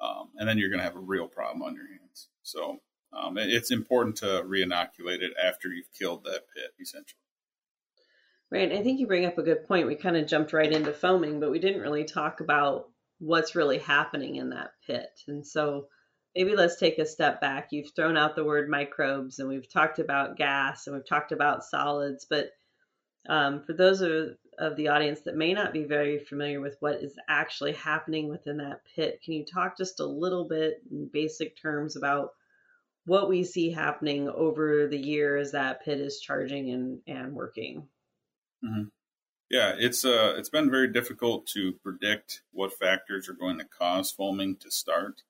over, 0.01 0.09
um, 0.09 0.29
and 0.37 0.49
then 0.49 0.57
you're 0.57 0.69
going 0.69 0.79
to 0.79 0.85
have 0.85 0.95
a 0.95 0.99
real 0.99 1.27
problem 1.27 1.61
on 1.61 1.75
your 1.75 1.87
hands. 1.87 2.29
So 2.41 2.79
um, 3.13 3.37
it's 3.37 3.71
important 3.71 4.17
to 4.17 4.43
reinoculate 4.43 5.21
it 5.21 5.33
after 5.41 5.69
you've 5.69 5.93
killed 5.93 6.23
that 6.23 6.45
pit, 6.53 6.73
essentially. 6.81 7.19
Right. 8.51 8.71
I 8.71 8.83
think 8.83 8.99
you 8.99 9.07
bring 9.07 9.25
up 9.25 9.37
a 9.37 9.43
good 9.43 9.67
point. 9.67 9.87
We 9.87 9.95
kind 9.95 10.15
of 10.15 10.27
jumped 10.27 10.53
right 10.53 10.71
into 10.71 10.93
foaming, 10.93 11.39
but 11.39 11.49
we 11.49 11.59
didn't 11.59 11.81
really 11.81 12.03
talk 12.03 12.41
about 12.41 12.89
what's 13.19 13.55
really 13.55 13.79
happening 13.79 14.35
in 14.35 14.49
that 14.49 14.71
pit. 14.85 15.09
And 15.27 15.45
so 15.45 15.87
maybe 16.35 16.55
let's 16.55 16.75
take 16.75 16.99
a 16.99 17.05
step 17.05 17.39
back. 17.39 17.69
You've 17.71 17.93
thrown 17.95 18.17
out 18.17 18.35
the 18.35 18.43
word 18.43 18.69
microbes 18.69 19.39
and 19.39 19.47
we've 19.47 19.71
talked 19.71 19.99
about 19.99 20.35
gas 20.35 20.87
and 20.87 20.95
we've 20.95 21.07
talked 21.07 21.31
about 21.31 21.63
solids, 21.63 22.25
but 22.29 22.49
um, 23.27 23.63
for 23.63 23.73
those 23.73 24.01
of, 24.01 24.37
of 24.59 24.75
the 24.75 24.89
audience 24.89 25.21
that 25.21 25.35
may 25.35 25.53
not 25.53 25.73
be 25.73 25.83
very 25.83 26.19
familiar 26.19 26.61
with 26.61 26.75
what 26.79 27.01
is 27.01 27.17
actually 27.27 27.73
happening 27.73 28.29
within 28.29 28.57
that 28.57 28.81
pit, 28.95 29.21
can 29.23 29.33
you 29.33 29.45
talk 29.45 29.77
just 29.77 29.99
a 29.99 30.05
little 30.05 30.47
bit 30.47 30.81
in 30.91 31.07
basic 31.11 31.59
terms 31.59 31.95
about 31.95 32.31
what 33.05 33.29
we 33.29 33.43
see 33.43 33.71
happening 33.71 34.29
over 34.29 34.87
the 34.87 34.97
years 34.97 35.51
that 35.51 35.83
pit 35.83 35.99
is 35.99 36.19
charging 36.19 36.71
and, 36.71 36.99
and 37.07 37.33
working? 37.33 37.87
Mm-hmm. 38.63 38.89
Yeah, 39.49 39.73
it's 39.77 40.03
uh, 40.03 40.33
it's 40.37 40.49
been 40.49 40.71
very 40.71 40.91
difficult 40.91 41.45
to 41.53 41.73
predict 41.83 42.41
what 42.51 42.73
factors 42.73 43.29
are 43.29 43.33
going 43.33 43.59
to 43.59 43.65
cause 43.65 44.11
foaming 44.11 44.57
to 44.57 44.71
start. 44.71 45.21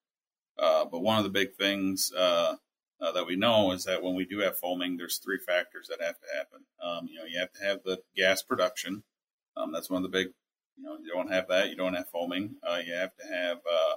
Uh, 0.57 0.85
but 0.85 1.01
one 1.01 1.17
of 1.17 1.23
the 1.23 1.29
big 1.29 1.53
things 1.55 2.11
uh, 2.17 2.55
uh, 3.01 3.11
that 3.11 3.25
we 3.25 3.35
know 3.35 3.71
is 3.71 3.83
that 3.83 4.01
when 4.01 4.15
we 4.15 4.25
do 4.25 4.39
have 4.39 4.57
foaming, 4.57 4.95
there's 4.95 5.17
three 5.17 5.37
factors 5.37 5.87
that 5.89 6.01
have 6.01 6.19
to 6.19 6.27
happen. 6.37 6.59
Um, 6.81 7.07
you 7.11 7.19
know, 7.19 7.25
you 7.25 7.39
have 7.39 7.51
to 7.53 7.63
have 7.63 7.83
the 7.83 7.99
gas 8.15 8.41
production. 8.41 9.03
Um, 9.57 9.71
that's 9.71 9.89
one 9.89 10.03
of 10.03 10.11
the 10.11 10.17
big. 10.17 10.27
You 10.77 10.83
know, 10.83 10.97
you 11.01 11.11
don't 11.13 11.31
have 11.31 11.47
that, 11.47 11.69
you 11.69 11.77
don't 11.77 11.93
have 11.93 12.09
foaming. 12.09 12.55
Uh, 12.61 12.79
you 12.85 12.93
have 12.93 13.15
to 13.15 13.25
have 13.27 13.57
uh, 13.59 13.95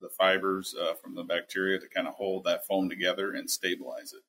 the 0.00 0.08
fibers 0.08 0.74
from 1.02 1.14
the 1.14 1.22
bacteria 1.22 1.78
to 1.78 1.86
kind 1.86 2.08
of 2.08 2.14
hold 2.14 2.44
that 2.44 2.66
foam 2.66 2.88
together 2.88 3.32
and 3.32 3.50
stabilize 3.50 4.14
it. 4.14 4.22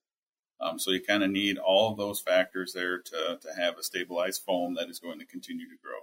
Um, 0.61 0.77
so 0.77 0.91
you 0.91 1.01
kind 1.01 1.23
of 1.23 1.31
need 1.31 1.57
all 1.57 1.91
of 1.91 1.97
those 1.97 2.21
factors 2.21 2.71
there 2.73 2.99
to, 2.99 3.39
to 3.41 3.47
have 3.57 3.77
a 3.77 3.83
stabilized 3.83 4.43
foam 4.45 4.75
that 4.75 4.89
is 4.89 4.99
going 4.99 5.17
to 5.19 5.25
continue 5.25 5.65
to 5.67 5.75
grow. 5.81 5.99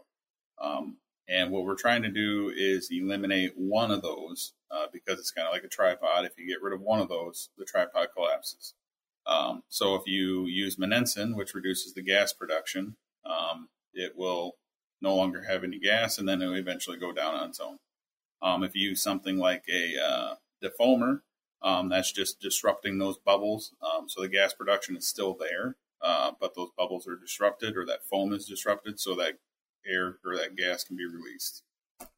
Um, 0.61 0.97
and 1.29 1.51
what 1.51 1.65
we're 1.65 1.75
trying 1.75 2.03
to 2.03 2.11
do 2.11 2.53
is 2.57 2.89
eliminate 2.91 3.53
one 3.57 3.91
of 3.91 4.03
those 4.03 4.55
uh, 4.71 4.87
because 4.93 5.19
it's 5.19 5.31
kind 5.31 5.47
of 5.47 5.53
like 5.53 5.65
a 5.65 5.69
tripod. 5.69 6.25
If 6.25 6.39
you 6.39 6.47
get 6.47 6.63
rid 6.63 6.73
of 6.73 6.81
one 6.81 7.01
of 7.01 7.09
those, 7.09 7.51
the 7.59 7.65
tripod 7.65 8.09
collapses. 8.15 8.75
Um, 9.27 9.63
so 9.69 9.95
if 9.95 10.07
you 10.07 10.47
use 10.47 10.79
monensin, 10.79 11.37
which 11.37 11.55
reduces 11.55 11.93
the 11.93 12.03
gas 12.03 12.33
production, 12.33 12.97
um, 13.27 13.69
it 13.93 14.17
will 14.17 14.57
no 15.03 15.15
longer 15.15 15.43
have 15.43 15.65
any 15.65 15.79
gas, 15.79 16.19
and 16.19 16.29
then 16.29 16.41
it 16.41 16.47
will 16.47 16.55
eventually 16.55 16.97
go 16.97 17.13
down 17.13 17.35
on 17.35 17.51
its 17.51 17.61
own. 17.61 17.77
Um, 18.41 18.65
if 18.65 18.75
you 18.75 18.91
use 18.91 19.03
something 19.03 19.37
like 19.37 19.65
a 19.69 19.97
uh, 20.03 20.35
defoamer, 20.63 21.21
um, 21.63 21.89
that's 21.89 22.13
just 22.13 22.41
disrupting 22.41 22.99
those 22.99 23.19
bubbles. 23.19 23.75
Um, 23.83 24.09
so 24.09 24.23
the 24.23 24.29
gas 24.29 24.55
production 24.55 24.97
is 24.97 25.07
still 25.07 25.37
there, 25.39 25.77
uh, 26.01 26.33
but 26.41 26.55
those 26.55 26.71
bubbles 26.77 27.07
are 27.07 27.17
disrupted 27.17 27.77
or 27.77 27.85
that 27.87 28.05
foam 28.05 28.33
is 28.33 28.47
disrupted 28.47 28.99
so 29.01 29.15
that 29.17 29.35
air 29.87 30.19
or 30.25 30.37
that 30.37 30.57
gas 30.57 30.85
can 30.85 30.97
be 30.97 31.07
released. 31.07 31.63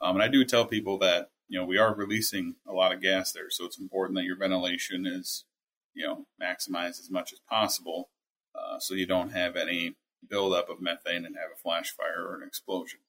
Um, 0.00 0.17
and 0.17 0.23
I 0.23 0.29
do 0.29 0.45
tell 0.45 0.67
people 0.67 0.99
that, 0.99 1.31
you 1.49 1.59
know, 1.59 1.64
we 1.64 1.79
are 1.79 1.95
releasing 1.95 2.57
a 2.67 2.73
lot 2.73 2.93
of 2.93 3.00
gas 3.00 3.33
there. 3.33 3.50
So 3.50 3.64
it's 3.64 3.79
important 3.79 4.17
that 4.17 4.25
your 4.25 4.37
ventilation 4.37 5.07
is, 5.07 5.45
you 5.95 6.07
know, 6.07 6.26
maximized 6.40 7.00
as 7.00 7.11
much 7.11 7.33
as 7.33 7.40
possible 7.49 8.11
uh, 8.55 8.79
so 8.79 8.95
you 8.95 9.07
don't 9.07 9.31
have 9.31 9.57
any 9.57 9.97
buildup 10.29 10.69
of 10.69 10.81
methane 10.81 11.25
and 11.25 11.37
have 11.37 11.50
a 11.55 11.61
flash 11.61 11.90
fire 11.90 12.26
or 12.26 12.37
an 12.37 12.47
explosion. 12.47 13.00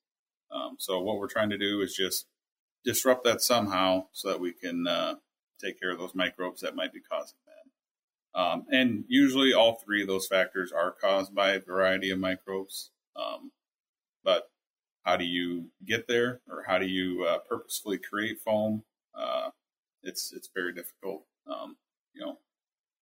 Um, 0.52 0.76
so 0.80 1.00
what 1.02 1.18
we're 1.18 1.28
trying 1.28 1.50
to 1.50 1.58
do 1.58 1.82
is 1.82 1.94
just 1.94 2.26
disrupt 2.84 3.24
that 3.26 3.42
somehow 3.42 4.06
so 4.12 4.30
that 4.30 4.40
we 4.40 4.52
can 4.52 4.88
uh, 4.88 5.16
take 5.60 5.80
care 5.80 5.92
of 5.92 6.00
those 6.00 6.16
microbes 6.16 6.62
that 6.62 6.76
might 6.76 6.94
be 6.94 7.00
causing 7.00 7.38
that. 7.46 8.40
Um, 8.40 8.66
and 8.72 9.04
usually, 9.08 9.54
all 9.54 9.76
three 9.76 10.02
of 10.02 10.08
those 10.08 10.28
factors 10.28 10.72
are 10.72 10.92
caused 10.92 11.36
by 11.36 11.52
a 11.52 11.60
variety 11.60 12.12
of 12.12 12.20
microbes. 12.20 12.92
Um, 13.16 13.52
but 14.24 14.50
how 15.04 15.18
do 15.18 15.26
you 15.26 15.66
get 15.86 16.08
there, 16.08 16.42
or 16.50 16.64
how 16.68 16.78
do 16.78 16.86
you 16.86 17.24
uh, 17.26 17.40
purposefully 17.40 17.98
create 17.98 18.40
foam? 18.40 18.84
Uh, 19.16 19.50
it's 20.04 20.32
it's 20.34 20.50
very 20.54 20.74
difficult. 20.74 21.26
Um, 21.48 21.78
you 22.14 22.26
know, 22.26 22.38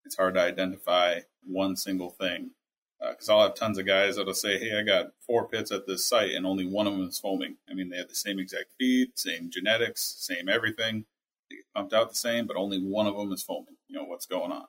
it's 0.05 0.15
hard 0.15 0.35
to 0.35 0.41
identify 0.41 1.19
one 1.45 1.75
single 1.75 2.09
thing 2.09 2.51
because 2.99 3.29
uh, 3.29 3.37
I'll 3.37 3.43
have 3.43 3.55
tons 3.55 3.77
of 3.77 3.85
guys 3.85 4.15
that'll 4.15 4.33
say, 4.33 4.57
"Hey, 4.59 4.77
I 4.77 4.83
got 4.83 5.11
four 5.25 5.47
pits 5.47 5.71
at 5.71 5.87
this 5.87 6.07
site, 6.07 6.31
and 6.31 6.45
only 6.45 6.65
one 6.65 6.87
of 6.87 6.93
them 6.93 7.07
is 7.07 7.19
foaming." 7.19 7.57
I 7.69 7.73
mean, 7.73 7.89
they 7.89 7.97
have 7.97 8.09
the 8.09 8.15
same 8.15 8.39
exact 8.39 8.73
feed, 8.79 9.17
same 9.17 9.49
genetics, 9.49 10.15
same 10.19 10.49
everything, 10.49 11.05
they 11.49 11.57
get 11.57 11.65
pumped 11.73 11.93
out 11.93 12.09
the 12.09 12.15
same, 12.15 12.45
but 12.47 12.57
only 12.57 12.79
one 12.81 13.07
of 13.07 13.15
them 13.15 13.31
is 13.31 13.43
foaming. 13.43 13.75
You 13.87 13.97
know 13.97 14.05
what's 14.05 14.25
going 14.25 14.51
on. 14.51 14.65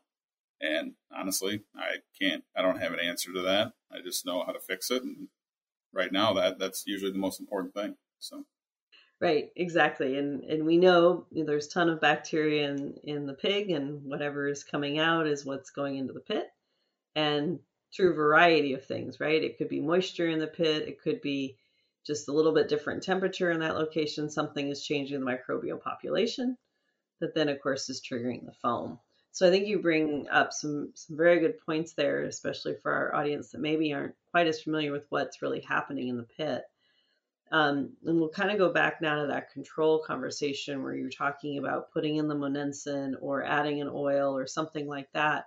And 0.61 0.95
honestly, 1.15 1.63
I 1.77 1.97
can't. 2.21 2.45
I 2.57 2.63
don't 2.63 2.81
have 2.81 2.93
an 2.93 3.01
answer 3.01 3.33
to 3.33 3.43
that. 3.43 3.73
I 3.93 4.01
just 4.03 4.27
know 4.27 4.45
how 4.45 4.53
to 4.53 4.61
fix 4.61 4.91
it. 4.91 5.03
And 5.03 5.29
right 5.93 6.13
now, 6.13 6.35
that 6.35 6.59
that's 6.59 6.85
usually 6.87 7.13
the 7.13 7.19
most 7.19 7.41
important 7.41 7.75
thing. 7.75 7.97
So. 8.19 8.45
Right, 9.21 9.51
exactly, 9.55 10.17
and 10.17 10.45
and 10.45 10.65
we 10.65 10.79
know 10.79 11.27
there's 11.31 11.69
ton 11.69 11.91
of 11.91 12.01
bacteria 12.01 12.71
in 12.71 12.95
in 13.05 13.27
the 13.27 13.35
pig, 13.35 13.71
and 13.71 14.03
whatever 14.05 14.49
is 14.49 14.65
coming 14.65 14.99
out 14.99 15.27
is 15.27 15.45
what's 15.45 15.71
going 15.71 15.97
into 15.97 16.15
the 16.15 16.21
pit, 16.21 16.47
and 17.15 17.59
through 17.95 18.15
variety 18.15 18.73
of 18.73 18.85
things. 18.87 19.21
Right, 19.21 19.43
it 19.45 19.59
could 19.59 19.69
be 19.69 19.81
moisture 19.81 20.29
in 20.29 20.39
the 20.39 20.47
pit, 20.47 20.89
it 20.89 21.03
could 21.03 21.21
be 21.21 21.59
just 22.07 22.29
a 22.29 22.33
little 22.33 22.55
bit 22.55 22.69
different 22.69 23.03
temperature 23.03 23.51
in 23.51 23.61
that 23.61 23.77
location. 23.77 24.31
Something 24.31 24.69
is 24.69 24.83
changing 24.83 25.21
the 25.21 25.27
microbial 25.27 25.81
population 25.81 26.57
that 27.21 27.35
then 27.35 27.49
of 27.49 27.61
course 27.61 27.89
is 27.89 28.01
triggering 28.01 28.47
the 28.47 28.53
foam. 28.53 28.99
So 29.33 29.47
I 29.47 29.51
think 29.51 29.69
you 29.69 29.79
bring 29.79 30.29
up 30.29 30.53
some 30.53 30.93
some 30.95 31.17
very 31.17 31.39
good 31.41 31.59
points 31.65 31.93
there, 31.93 32.23
especially 32.25 32.77
for 32.83 32.93
our 32.93 33.15
audience 33.15 33.51
that 33.51 33.61
maybe 33.61 33.93
aren't 33.93 34.15
quite 34.31 34.47
as 34.47 34.63
familiar 34.63 34.93
with 34.93 35.07
what's 35.09 35.43
really 35.43 35.61
happening 35.61 36.09
in 36.09 36.17
the 36.17 36.23
pit. 36.23 36.63
Um, 37.53 37.97
and 38.07 38.21
we'll 38.21 38.29
kind 38.29 38.51
of 38.53 38.59
go 38.59 38.73
back 38.73 39.01
now 39.01 39.21
to 39.21 39.27
that 39.29 39.51
control 39.53 39.99
conversation 39.99 40.83
where 40.83 40.95
you're 40.95 41.11
talking 41.11 41.59
about 41.59 41.91
putting 41.93 42.17
in 42.17 42.29
the 42.29 42.35
monensin 42.35 43.17
or 43.21 43.45
adding 43.45 43.81
an 43.81 43.91
oil 43.93 44.37
or 44.37 44.47
something 44.47 44.87
like 44.87 45.09
that. 45.15 45.47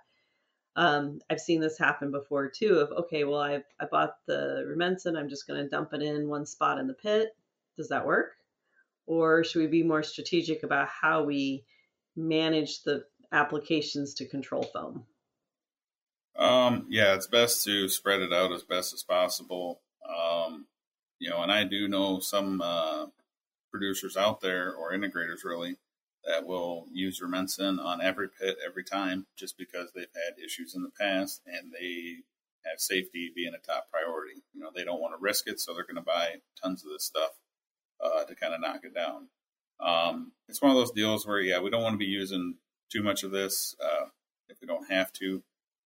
Um, 0.75 1.19
I've 1.29 1.39
seen 1.39 1.61
this 1.61 1.77
happen 1.77 2.11
before 2.11 2.49
too. 2.49 2.79
Of 2.79 2.91
okay, 3.03 3.23
well 3.23 3.39
I've 3.39 3.63
I 3.79 3.85
bought 3.85 4.15
the 4.25 4.65
rumensin, 4.67 5.17
I'm 5.17 5.29
just 5.29 5.47
going 5.47 5.63
to 5.63 5.69
dump 5.69 5.93
it 5.93 6.01
in 6.01 6.27
one 6.27 6.45
spot 6.45 6.79
in 6.79 6.87
the 6.87 6.93
pit. 6.93 7.29
Does 7.77 7.89
that 7.89 8.05
work? 8.05 8.33
Or 9.05 9.43
should 9.43 9.59
we 9.59 9.67
be 9.67 9.83
more 9.83 10.03
strategic 10.03 10.63
about 10.63 10.87
how 10.87 11.23
we 11.23 11.63
manage 12.15 12.83
the 12.83 13.05
applications 13.31 14.15
to 14.15 14.27
control 14.27 14.63
foam? 14.63 15.05
Um, 16.35 16.87
yeah, 16.89 17.13
it's 17.15 17.27
best 17.27 17.63
to 17.65 17.87
spread 17.89 18.21
it 18.21 18.33
out 18.33 18.51
as 18.51 18.63
best 18.63 18.93
as 18.93 19.03
possible. 19.03 19.81
Um, 20.07 20.67
you 21.19 21.29
know, 21.29 21.41
and 21.41 21.51
I 21.51 21.63
do 21.63 21.87
know 21.87 22.19
some 22.19 22.61
uh, 22.61 23.05
producers 23.71 24.17
out 24.17 24.41
there 24.41 24.73
or 24.73 24.93
integrators 24.93 25.43
really 25.43 25.77
that 26.25 26.45
will 26.45 26.85
use 26.91 27.21
rumensin 27.21 27.83
on 27.83 28.01
every 28.01 28.29
pit 28.29 28.57
every 28.65 28.83
time 28.83 29.25
just 29.37 29.57
because 29.57 29.91
they've 29.93 30.05
had 30.13 30.43
issues 30.43 30.73
in 30.75 30.83
the 30.83 30.91
past 30.99 31.41
and 31.45 31.71
they 31.71 32.17
have 32.65 32.79
safety 32.79 33.31
being 33.35 33.53
a 33.53 33.65
top 33.65 33.87
priority. 33.91 34.41
You 34.53 34.61
know, 34.61 34.69
they 34.73 34.83
don't 34.83 35.01
want 35.01 35.13
to 35.13 35.21
risk 35.21 35.47
it, 35.47 35.59
so 35.59 35.73
they're 35.73 35.83
going 35.83 35.95
to 35.97 36.01
buy 36.01 36.35
tons 36.61 36.83
of 36.83 36.91
this 36.91 37.03
stuff 37.03 37.31
uh, 38.03 38.23
to 38.23 38.35
kind 38.35 38.53
of 38.53 38.61
knock 38.61 38.81
it 38.83 38.95
down. 38.95 39.27
Um, 39.79 40.31
it's 40.47 40.61
one 40.61 40.71
of 40.71 40.77
those 40.77 40.91
deals 40.91 41.27
where, 41.27 41.41
yeah, 41.41 41.59
we 41.59 41.69
don't 41.69 41.83
want 41.83 41.93
to 41.93 41.97
be 41.97 42.05
using 42.05 42.55
too 42.89 43.03
much 43.03 43.23
of 43.23 43.31
this 43.31 43.75
uh, 43.83 44.05
if 44.47 44.57
we 44.61 44.67
don't 44.67 44.89
have 44.89 45.11
to. 45.13 45.43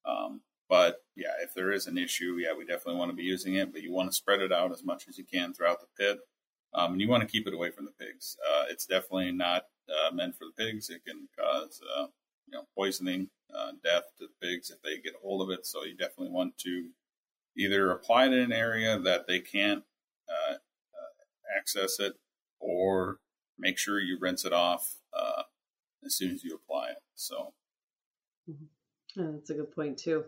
Um, 0.07 0.41
but 0.69 0.97
yeah, 1.15 1.33
if 1.41 1.53
there 1.53 1.71
is 1.71 1.87
an 1.87 1.97
issue, 1.97 2.37
yeah, 2.39 2.53
we 2.57 2.65
definitely 2.65 2.99
want 2.99 3.11
to 3.11 3.15
be 3.15 3.23
using 3.23 3.55
it. 3.55 3.71
But 3.71 3.83
you 3.83 3.91
want 3.91 4.09
to 4.09 4.15
spread 4.15 4.41
it 4.41 4.51
out 4.51 4.71
as 4.71 4.83
much 4.83 5.07
as 5.07 5.17
you 5.17 5.23
can 5.23 5.53
throughout 5.53 5.79
the 5.81 5.87
pit, 5.97 6.19
um, 6.73 6.93
and 6.93 7.01
you 7.01 7.07
want 7.07 7.21
to 7.21 7.29
keep 7.29 7.47
it 7.47 7.53
away 7.53 7.71
from 7.71 7.85
the 7.85 7.91
pigs. 7.91 8.37
Uh, 8.49 8.65
it's 8.69 8.85
definitely 8.85 9.31
not 9.31 9.63
uh, 9.89 10.13
meant 10.13 10.35
for 10.35 10.45
the 10.45 10.63
pigs. 10.63 10.89
It 10.89 11.03
can 11.05 11.27
cause 11.37 11.81
uh, 11.97 12.07
you 12.47 12.53
know 12.53 12.63
poisoning, 12.75 13.29
uh, 13.55 13.71
death 13.83 14.03
to 14.19 14.27
the 14.27 14.47
pigs 14.47 14.69
if 14.69 14.81
they 14.81 14.97
get 14.97 15.15
a 15.15 15.21
hold 15.21 15.41
of 15.41 15.49
it. 15.57 15.65
So 15.65 15.83
you 15.83 15.95
definitely 15.95 16.33
want 16.33 16.57
to 16.59 16.89
either 17.57 17.91
apply 17.91 18.25
it 18.25 18.33
in 18.33 18.39
an 18.39 18.53
area 18.53 18.99
that 18.99 19.27
they 19.27 19.39
can't 19.39 19.83
uh, 20.29 20.55
access 21.57 21.99
it, 21.99 22.13
or 22.59 23.19
make 23.57 23.77
sure 23.77 23.99
you 23.99 24.17
rinse 24.19 24.45
it 24.45 24.53
off 24.53 24.97
uh, 25.13 25.43
as 26.05 26.15
soon 26.15 26.31
as 26.31 26.43
you 26.43 26.55
apply 26.55 26.89
it. 26.89 26.97
So 27.15 27.53
mm-hmm. 28.49 28.65
That's 29.17 29.49
a 29.49 29.55
good 29.55 29.75
point 29.75 29.97
too. 29.97 30.25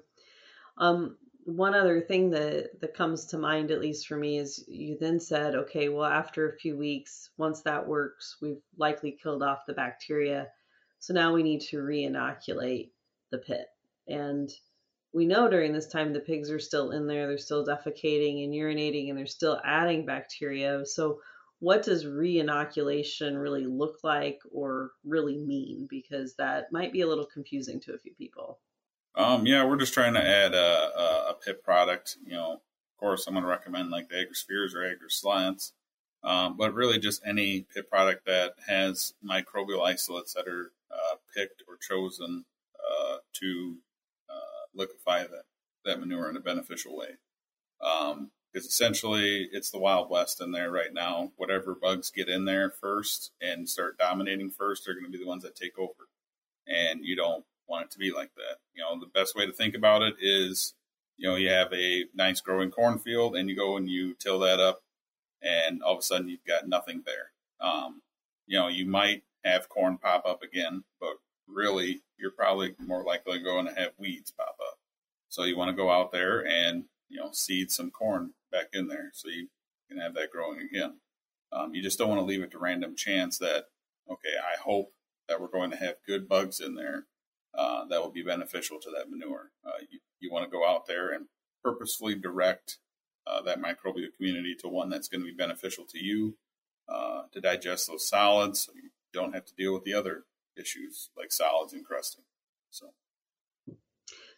Um, 0.77 1.17
one 1.46 1.74
other 1.74 2.01
thing 2.01 2.29
that 2.31 2.79
that 2.81 2.93
comes 2.93 3.27
to 3.27 3.38
mind 3.38 3.72
at 3.72 3.79
least 3.79 4.08
for 4.08 4.17
me 4.17 4.38
is 4.38 4.65
you 4.67 4.98
then 5.00 5.19
said 5.19 5.55
okay 5.55 5.89
well 5.89 6.05
after 6.05 6.50
a 6.50 6.58
few 6.58 6.77
weeks 6.77 7.29
once 7.38 7.62
that 7.62 7.88
works 7.88 8.38
we've 8.41 8.62
likely 8.77 9.12
killed 9.12 9.43
off 9.43 9.65
the 9.67 9.74
bacteria. 9.74 10.48
So 11.00 11.13
now 11.13 11.34
we 11.34 11.43
need 11.43 11.62
to 11.62 11.81
re-inoculate 11.81 12.91
the 13.31 13.38
pit. 13.38 13.67
And 14.08 14.50
we 15.13 15.25
know 15.25 15.50
during 15.50 15.72
this 15.72 15.88
time 15.88 16.13
the 16.13 16.19
pigs 16.19 16.51
are 16.51 16.60
still 16.60 16.91
in 16.91 17.08
there 17.08 17.27
they're 17.27 17.38
still 17.38 17.65
defecating 17.65 18.43
and 18.43 18.53
urinating 18.53 19.10
and 19.10 19.17
they're 19.17 19.25
still 19.25 19.62
adding 19.63 20.05
bacteria. 20.05 20.86
So 20.86 21.22
what 21.60 21.84
does 21.84 22.05
re-inoculation 22.05 23.38
really 23.38 23.65
look 23.65 24.00
like 24.03 24.39
or 24.51 24.91
really 25.03 25.38
mean? 25.38 25.88
Because 25.89 26.36
that 26.36 26.72
might 26.72 26.93
be 26.93 27.01
a 27.01 27.08
little 27.08 27.25
confusing 27.25 27.81
to 27.81 27.93
a 27.93 27.98
few 27.98 28.13
people 28.13 28.60
um, 29.15 29.45
yeah, 29.45 29.65
we're 29.65 29.77
just 29.77 29.93
trying 29.93 30.13
to 30.13 30.25
add 30.25 30.53
a, 30.53 30.57
a, 30.57 31.29
a 31.31 31.35
pit 31.43 31.63
product. 31.63 32.17
You 32.25 32.33
know, 32.33 32.53
of 32.53 32.99
course, 32.99 33.27
I'm 33.27 33.33
going 33.33 33.43
to 33.43 33.49
recommend 33.49 33.89
like 33.89 34.09
the 34.09 34.15
AgriSpheres 34.15 34.73
or 34.73 34.79
AgriSlats, 34.79 35.71
um, 36.23 36.57
but 36.57 36.73
really 36.73 36.99
just 36.99 37.21
any 37.25 37.65
pit 37.73 37.89
product 37.89 38.25
that 38.25 38.53
has 38.67 39.13
microbial 39.25 39.85
isolates 39.85 40.33
that 40.33 40.47
are 40.47 40.71
uh, 40.91 41.15
picked 41.35 41.63
or 41.67 41.77
chosen 41.77 42.45
uh, 42.79 43.17
to 43.33 43.77
uh, 44.29 44.67
liquefy 44.75 45.23
that, 45.23 45.43
that 45.85 45.99
manure 45.99 46.29
in 46.29 46.37
a 46.37 46.41
beneficial 46.41 46.95
way. 46.95 47.17
Um, 47.81 48.31
because 48.51 48.67
essentially 48.67 49.47
it's 49.51 49.69
the 49.69 49.79
Wild 49.79 50.09
West 50.09 50.41
in 50.41 50.51
there 50.51 50.71
right 50.71 50.93
now. 50.93 51.31
Whatever 51.37 51.75
bugs 51.75 52.09
get 52.09 52.29
in 52.29 52.45
there 52.45 52.71
first 52.71 53.31
and 53.41 53.69
start 53.69 53.97
dominating 53.97 54.49
first, 54.49 54.85
they're 54.85 54.95
going 54.95 55.05
to 55.05 55.11
be 55.11 55.23
the 55.23 55.29
ones 55.29 55.43
that 55.43 55.55
take 55.55 55.77
over. 55.77 56.09
And 56.67 57.03
you 57.03 57.15
don't 57.15 57.45
want 57.69 57.85
it 57.85 57.91
to 57.91 57.99
be 57.99 58.11
like 58.11 58.33
that. 58.35 58.57
You 58.73 58.83
know, 58.83 58.99
the 58.99 59.11
best 59.13 59.35
way 59.35 59.45
to 59.45 59.53
think 59.53 59.75
about 59.75 60.01
it 60.01 60.15
is, 60.19 60.73
you 61.17 61.29
know, 61.29 61.35
you 61.35 61.49
have 61.49 61.71
a 61.73 62.05
nice 62.15 62.41
growing 62.41 62.71
cornfield 62.71 63.35
and 63.35 63.49
you 63.49 63.55
go 63.55 63.77
and 63.77 63.89
you 63.89 64.15
till 64.15 64.39
that 64.39 64.59
up 64.59 64.81
and 65.41 65.81
all 65.81 65.93
of 65.93 65.99
a 65.99 66.03
sudden 66.03 66.29
you've 66.29 66.45
got 66.45 66.67
nothing 66.67 67.03
there. 67.05 67.31
Um, 67.61 68.01
you 68.47 68.57
know, 68.57 68.67
you 68.67 68.85
might 68.85 69.23
have 69.43 69.69
corn 69.69 69.97
pop 69.97 70.25
up 70.25 70.41
again, 70.41 70.83
but 70.99 71.13
really 71.47 72.01
you're 72.17 72.31
probably 72.31 72.75
more 72.79 73.03
likely 73.03 73.39
going 73.39 73.67
to 73.67 73.73
have 73.73 73.91
weeds 73.97 74.31
pop 74.31 74.55
up. 74.67 74.77
So 75.29 75.43
you 75.43 75.57
want 75.57 75.69
to 75.69 75.77
go 75.77 75.91
out 75.91 76.11
there 76.11 76.45
and, 76.45 76.85
you 77.07 77.19
know, 77.19 77.29
seed 77.31 77.71
some 77.71 77.91
corn 77.91 78.31
back 78.51 78.69
in 78.73 78.88
there 78.88 79.11
so 79.13 79.29
you 79.29 79.47
can 79.89 79.99
have 79.99 80.15
that 80.15 80.31
growing 80.31 80.59
again. 80.59 80.99
Um, 81.51 81.73
you 81.73 81.81
just 81.81 81.97
don't 81.97 82.09
want 82.09 82.19
to 82.19 82.25
leave 82.25 82.41
it 82.41 82.51
to 82.51 82.59
random 82.59 82.95
chance 82.95 83.38
that, 83.38 83.65
okay, 84.09 84.35
I 84.38 84.59
hope 84.61 84.91
that 85.27 85.39
we're 85.39 85.47
going 85.47 85.71
to 85.71 85.77
have 85.77 85.95
good 86.05 86.27
bugs 86.27 86.59
in 86.59 86.75
there 86.75 87.05
uh, 87.55 87.85
that 87.85 88.01
will 88.01 88.11
be 88.11 88.23
beneficial 88.23 88.79
to 88.79 88.89
that 88.91 89.09
manure. 89.09 89.51
Uh, 89.65 89.79
you, 89.89 89.99
you 90.19 90.31
want 90.31 90.45
to 90.45 90.51
go 90.51 90.67
out 90.67 90.87
there 90.87 91.11
and 91.11 91.25
purposefully 91.63 92.15
direct 92.15 92.77
uh, 93.27 93.41
that 93.41 93.61
microbial 93.61 94.15
community 94.15 94.55
to 94.59 94.67
one 94.67 94.89
that's 94.89 95.07
going 95.07 95.21
to 95.21 95.29
be 95.29 95.35
beneficial 95.35 95.85
to 95.85 96.03
you 96.03 96.37
uh, 96.87 97.23
to 97.31 97.41
digest 97.41 97.87
those 97.87 98.07
solids 98.07 98.63
so 98.63 98.71
you 98.75 98.89
don't 99.13 99.33
have 99.33 99.45
to 99.45 99.53
deal 99.55 99.73
with 99.73 99.83
the 99.83 99.93
other 99.93 100.23
issues 100.57 101.09
like 101.17 101.31
solids 101.31 101.73
and 101.73 101.85
crusting. 101.85 102.23
So, 102.71 102.87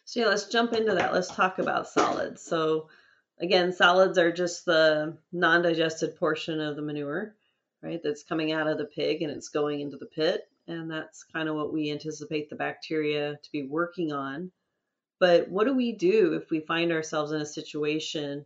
so 0.04 0.20
yeah, 0.20 0.26
let's 0.26 0.46
jump 0.46 0.72
into 0.72 0.94
that. 0.94 1.12
Let's 1.12 1.34
talk 1.34 1.58
about 1.58 1.88
solids. 1.88 2.42
So, 2.42 2.88
again, 3.40 3.72
solids 3.72 4.18
are 4.18 4.32
just 4.32 4.64
the 4.64 5.16
non 5.32 5.62
digested 5.62 6.16
portion 6.16 6.60
of 6.60 6.76
the 6.76 6.82
manure, 6.82 7.34
right? 7.82 8.00
That's 8.02 8.22
coming 8.22 8.52
out 8.52 8.68
of 8.68 8.78
the 8.78 8.84
pig 8.84 9.22
and 9.22 9.30
it's 9.30 9.48
going 9.48 9.80
into 9.80 9.96
the 9.96 10.06
pit 10.06 10.42
and 10.66 10.90
that's 10.90 11.24
kind 11.24 11.48
of 11.48 11.56
what 11.56 11.72
we 11.72 11.90
anticipate 11.90 12.48
the 12.48 12.56
bacteria 12.56 13.38
to 13.42 13.52
be 13.52 13.62
working 13.62 14.12
on. 14.12 14.50
But 15.18 15.48
what 15.48 15.66
do 15.66 15.74
we 15.74 15.92
do 15.92 16.34
if 16.34 16.50
we 16.50 16.60
find 16.60 16.92
ourselves 16.92 17.32
in 17.32 17.40
a 17.40 17.46
situation 17.46 18.44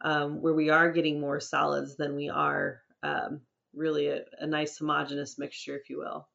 um, 0.00 0.42
where 0.42 0.54
we 0.54 0.70
are 0.70 0.90
getting 0.90 1.20
more 1.20 1.40
solids 1.40 1.96
than 1.96 2.16
we 2.16 2.28
are 2.28 2.82
um, 3.02 3.42
really 3.74 4.08
a, 4.08 4.22
a, 4.38 4.46
nice 4.46 4.76
homogeneous 4.78 5.38
mixture, 5.38 5.76
if 5.76 5.88
you 5.88 5.98
will? 5.98 6.28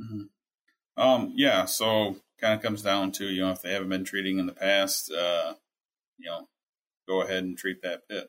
Mm-hmm. 0.00 1.02
Um, 1.02 1.32
yeah, 1.34 1.64
so 1.64 2.16
kind 2.40 2.54
of 2.54 2.62
comes 2.62 2.82
down 2.82 3.12
to 3.12 3.26
you 3.26 3.42
know 3.42 3.50
if 3.50 3.62
they 3.62 3.72
haven't 3.72 3.88
been 3.88 4.04
treating 4.04 4.38
in 4.38 4.46
the 4.46 4.52
past, 4.52 5.12
uh, 5.12 5.54
you 6.18 6.30
know, 6.30 6.48
go 7.08 7.22
ahead 7.22 7.44
and 7.44 7.58
treat 7.58 7.82
that 7.82 8.08
pit. 8.08 8.28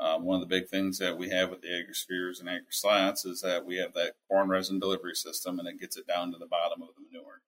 Um, 0.00 0.24
one 0.24 0.40
of 0.40 0.40
the 0.40 0.54
big 0.54 0.68
things 0.68 0.98
that 0.98 1.16
we 1.16 1.28
have 1.30 1.50
with 1.50 1.62
the 1.62 1.68
AgriSpheres 1.68 2.40
and 2.40 2.48
AgriSlats 2.48 3.24
is 3.26 3.40
that 3.42 3.64
we 3.64 3.76
have 3.76 3.94
that 3.94 4.14
corn 4.28 4.48
resin 4.48 4.80
delivery 4.80 5.14
system, 5.14 5.58
and 5.58 5.68
it 5.68 5.80
gets 5.80 5.96
it 5.96 6.06
down 6.06 6.32
to 6.32 6.38
the 6.38 6.46
bottom 6.46 6.82
of 6.82 6.88
the 6.96 7.02
manure. 7.02 7.42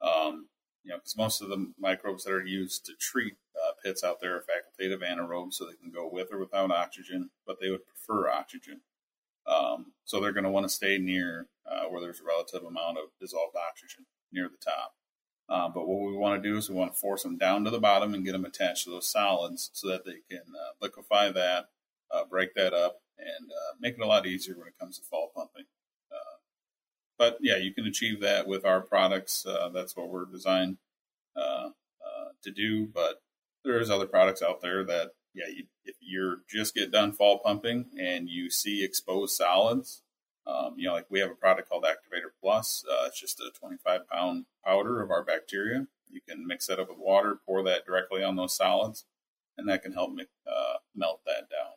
Um, 0.00 0.48
you 0.84 0.90
know, 0.90 0.96
because 0.96 1.16
most 1.16 1.42
of 1.42 1.48
the 1.48 1.72
microbes 1.78 2.24
that 2.24 2.32
are 2.32 2.44
used 2.44 2.86
to 2.86 2.92
treat 2.98 3.34
uh, 3.56 3.72
pits 3.84 4.02
out 4.02 4.20
there 4.20 4.36
are 4.36 4.44
facultative 4.44 5.02
anaerobes, 5.02 5.54
so 5.54 5.66
they 5.66 5.76
can 5.76 5.92
go 5.92 6.08
with 6.10 6.32
or 6.32 6.38
without 6.38 6.70
oxygen, 6.70 7.30
but 7.46 7.60
they 7.60 7.70
would 7.70 7.86
prefer 7.86 8.28
oxygen. 8.30 8.80
Um, 9.46 9.92
so 10.04 10.20
they're 10.20 10.32
going 10.32 10.44
to 10.44 10.50
want 10.50 10.64
to 10.64 10.74
stay 10.74 10.98
near 10.98 11.48
uh, 11.70 11.84
where 11.88 12.00
there's 12.00 12.20
a 12.20 12.24
relative 12.24 12.64
amount 12.64 12.98
of 12.98 13.04
dissolved 13.20 13.56
oxygen 13.56 14.06
near 14.32 14.48
the 14.48 14.56
top. 14.64 14.94
Uh, 15.48 15.68
but 15.68 15.86
what 15.86 16.08
we 16.08 16.16
want 16.16 16.42
to 16.42 16.48
do 16.48 16.56
is 16.56 16.70
we 16.70 16.76
want 16.76 16.94
to 16.94 16.98
force 16.98 17.22
them 17.22 17.36
down 17.36 17.64
to 17.64 17.70
the 17.70 17.78
bottom 17.80 18.14
and 18.14 18.24
get 18.24 18.32
them 18.32 18.44
attached 18.44 18.84
to 18.84 18.90
those 18.90 19.10
solids 19.10 19.70
so 19.72 19.88
that 19.88 20.04
they 20.04 20.18
can 20.30 20.44
uh, 20.54 20.72
liquefy 20.80 21.30
that 21.30 21.66
uh, 22.12 22.24
break 22.24 22.54
that 22.54 22.72
up, 22.72 22.96
and 23.18 23.50
uh, 23.50 23.76
make 23.80 23.94
it 23.94 24.00
a 24.00 24.06
lot 24.06 24.26
easier 24.26 24.56
when 24.56 24.68
it 24.68 24.78
comes 24.78 24.98
to 24.98 25.04
fall 25.04 25.32
pumping. 25.34 25.64
Uh, 26.10 26.38
but 27.18 27.38
yeah, 27.40 27.56
you 27.56 27.72
can 27.72 27.86
achieve 27.86 28.20
that 28.20 28.46
with 28.46 28.64
our 28.64 28.80
products. 28.80 29.46
Uh, 29.46 29.68
that's 29.68 29.96
what 29.96 30.08
we're 30.08 30.26
designed 30.26 30.78
uh, 31.36 31.70
to 32.42 32.50
do. 32.50 32.86
But 32.86 33.22
there's 33.64 33.90
other 33.90 34.06
products 34.06 34.42
out 34.42 34.60
there 34.60 34.84
that, 34.84 35.12
yeah, 35.34 35.46
you, 35.48 35.64
if 35.84 35.96
you're 36.00 36.38
just 36.48 36.74
get 36.74 36.92
done 36.92 37.12
fall 37.12 37.38
pumping 37.38 37.86
and 37.98 38.28
you 38.28 38.50
see 38.50 38.84
exposed 38.84 39.36
solids, 39.36 40.02
um, 40.46 40.74
you 40.76 40.88
know, 40.88 40.94
like 40.94 41.06
we 41.08 41.20
have 41.20 41.30
a 41.30 41.36
product 41.36 41.68
called 41.68 41.84
Activator 41.84 42.30
Plus. 42.40 42.84
Uh, 42.90 43.04
it's 43.06 43.20
just 43.20 43.40
a 43.40 43.50
25 43.58 44.08
pound 44.08 44.46
powder 44.64 45.00
of 45.00 45.10
our 45.10 45.24
bacteria. 45.24 45.86
You 46.10 46.20
can 46.28 46.46
mix 46.46 46.66
that 46.66 46.80
up 46.80 46.88
with 46.88 46.98
water, 46.98 47.38
pour 47.46 47.62
that 47.64 47.86
directly 47.86 48.22
on 48.22 48.36
those 48.36 48.56
solids, 48.56 49.04
and 49.56 49.68
that 49.68 49.82
can 49.82 49.92
help 49.92 50.10
uh, 50.46 50.74
melt 50.94 51.20
that 51.26 51.48
down. 51.48 51.72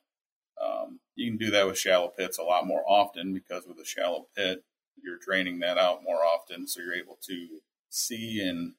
Um, 0.65 0.99
you 1.15 1.29
can 1.29 1.37
do 1.37 1.51
that 1.51 1.67
with 1.67 1.77
shallow 1.77 2.07
pits 2.07 2.37
a 2.37 2.43
lot 2.43 2.67
more 2.67 2.83
often 2.87 3.33
because 3.33 3.65
with 3.67 3.79
a 3.79 3.85
shallow 3.85 4.27
pit, 4.35 4.63
you're 5.03 5.19
draining 5.19 5.59
that 5.59 5.77
out 5.77 6.03
more 6.03 6.23
often, 6.23 6.67
so 6.67 6.81
you're 6.81 6.95
able 6.95 7.17
to 7.27 7.47
see 7.89 8.41
and 8.41 8.73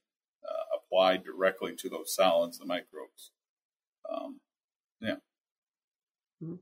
uh, 0.44 0.78
apply 0.78 1.18
directly 1.18 1.74
to 1.76 1.88
those 1.88 2.14
solids, 2.14 2.58
the 2.58 2.64
microbes. 2.64 3.30
Um, 4.10 4.40
yeah. 5.00 5.16
Mm-hmm. 6.42 6.54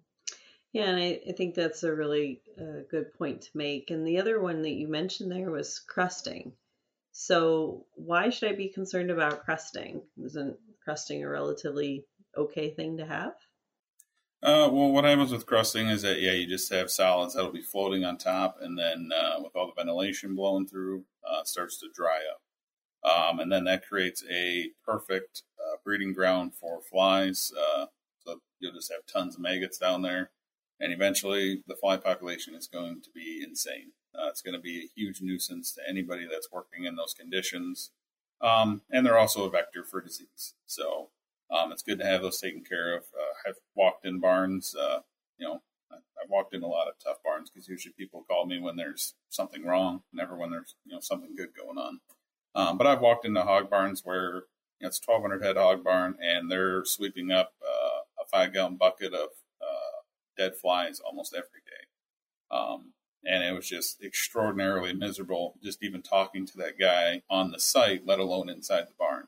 Yeah, 0.73 0.87
and 0.87 0.99
I, 0.99 1.21
I, 1.29 1.33
think 1.33 1.55
that's 1.55 1.85
a 1.85 1.95
really 1.95 2.41
uh, 2.61 2.83
good 2.91 3.15
point 3.15 3.43
to 3.43 3.51
make. 3.55 3.91
And 3.91 4.05
the 4.05 4.19
other 4.19 4.41
one 4.41 4.63
that 4.63 4.73
you 4.73 4.89
mentioned 4.89 5.31
there 5.31 5.51
was 5.51 5.79
crusting. 5.79 6.53
So, 7.13 7.87
why 7.95 8.31
should 8.31 8.51
I 8.51 8.57
be 8.57 8.71
concerned 8.71 9.13
about 9.13 9.45
crusting? 9.45 10.03
Isn't 10.21 10.57
crusting 10.83 11.23
a 11.23 11.29
relatively 11.29 12.05
okay 12.37 12.71
thing 12.71 12.97
to 12.97 13.07
have? 13.07 13.35
Uh, 14.45 14.69
well, 14.71 14.93
what 14.93 15.05
happens 15.05 15.33
with 15.33 15.47
crusting 15.47 15.89
is 15.89 16.03
that 16.03 16.21
yeah, 16.21 16.33
you 16.33 16.47
just 16.47 16.71
have 16.71 16.91
solids 16.91 17.33
that'll 17.33 17.51
be 17.51 17.63
floating 17.63 18.05
on 18.05 18.19
top, 18.19 18.59
and 18.61 18.79
then 18.79 19.09
uh, 19.17 19.37
with 19.43 19.57
all 19.57 19.67
the 19.67 19.73
ventilation 19.75 20.35
blowing 20.35 20.67
through, 20.67 21.03
uh, 21.27 21.41
it 21.41 21.49
starts 21.49 21.79
to 21.79 21.89
dry 21.95 22.21
up, 22.31 23.11
um, 23.11 23.41
and 23.41 23.51
then 23.51 23.65
that 23.65 23.89
creates 23.89 24.23
a 24.31 24.69
perfect 24.85 25.45
uh, 25.59 25.77
breeding 25.83 26.13
ground 26.13 26.53
for 26.55 26.83
flies. 26.83 27.53
Uh, 27.59 27.87
so 28.27 28.39
you'll 28.61 28.75
just 28.75 28.93
have 28.93 29.01
tons 29.11 29.35
of 29.35 29.41
maggots 29.41 29.79
down 29.79 30.03
there, 30.03 30.31
and 30.79 30.93
eventually 30.93 31.63
the 31.67 31.77
fly 31.77 31.97
population 31.97 32.55
is 32.55 32.69
going 32.69 33.01
to 33.01 33.09
be 33.15 33.43
insane. 33.43 33.93
Uh, 34.15 34.29
it's 34.29 34.43
going 34.43 34.55
to 34.55 34.61
be 34.61 34.81
a 34.81 34.91
huge 34.95 35.23
nuisance 35.23 35.73
to 35.73 35.81
anybody 35.89 36.29
that's 36.31 36.53
working 36.53 36.85
in 36.85 36.97
those 36.97 37.15
conditions, 37.15 37.93
um, 38.43 38.83
and 38.91 39.07
they're 39.07 39.19
also 39.19 39.45
a 39.47 39.51
vector 39.51 39.85
for 39.85 40.03
disease. 40.03 40.53
So 40.67 41.09
um, 41.51 41.73
it's 41.73 41.83
good 41.83 41.99
to 41.99 42.07
have 42.07 42.23
those 42.23 42.41
taken 42.41 42.63
care 42.63 42.97
of. 42.97 43.05
Uh, 43.15 43.49
I've 43.49 43.59
walked 43.75 44.07
in 44.07 44.21
barns, 44.21 44.75
uh, 44.75 45.01
you 45.39 45.47
know, 45.47 45.63
I, 45.91 45.97
have 46.21 46.31
walked 46.31 46.55
in 46.55 46.63
a 46.63 46.67
lot 46.67 46.89
of 46.89 46.95
tough 47.03 47.23
barns 47.25 47.51
because 47.51 47.69
usually 47.69 47.95
people 47.97 48.25
call 48.29 48.47
me 48.47 48.61
when 48.61 48.77
there's 48.77 49.15
something 49.29 49.65
wrong, 49.65 50.03
never 50.13 50.37
when 50.37 50.51
there's 50.51 50.75
you 50.85 50.95
know 50.95 51.01
something 51.01 51.35
good 51.37 51.51
going 51.57 51.79
on. 51.79 52.01
Um, 52.55 52.79
but 52.79 52.87
I've 52.87 53.01
walked 53.01 53.27
into 53.27 53.43
hog 53.43 53.69
barns 53.69 54.03
where 54.05 54.45
you 54.81 54.83
know, 54.83 54.89
it's 54.89 55.01
1,200 55.05 55.43
head 55.43 55.57
hog 55.57 55.85
barn 55.85 56.17
and 56.21 56.51
they're 56.51 56.85
sweeping 56.85 57.31
up 57.31 57.53
uh, 57.63 58.23
a 58.23 58.27
five 58.31 58.53
gallon 58.53 58.77
bucket 58.77 59.13
of 59.13 59.29
uh, 59.61 60.03
dead 60.37 60.57
flies 60.57 61.01
almost 61.01 61.35
every 61.35 61.61
day. 61.67 62.57
Um, 62.57 62.93
and 63.25 63.43
it 63.43 63.53
was 63.53 63.69
just 63.69 64.03
extraordinarily 64.03 64.93
miserable 64.93 65.55
just 65.63 65.83
even 65.83 66.03
talking 66.03 66.47
to 66.47 66.59
that 66.59 66.79
guy 66.79 67.23
on 67.31 67.51
the 67.51 67.59
site, 67.59 68.07
let 68.07 68.19
alone 68.19 68.49
inside 68.49 68.85
the 68.85 68.95
barn. 68.99 69.27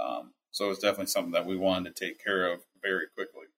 Um, 0.00 0.32
so 0.54 0.70
it's 0.70 0.78
definitely 0.78 1.06
something 1.06 1.32
that 1.32 1.46
we 1.46 1.56
wanted 1.56 1.96
to 1.96 2.04
take 2.04 2.22
care 2.22 2.46
of 2.46 2.60
very 2.80 3.06
quickly. 3.12 3.48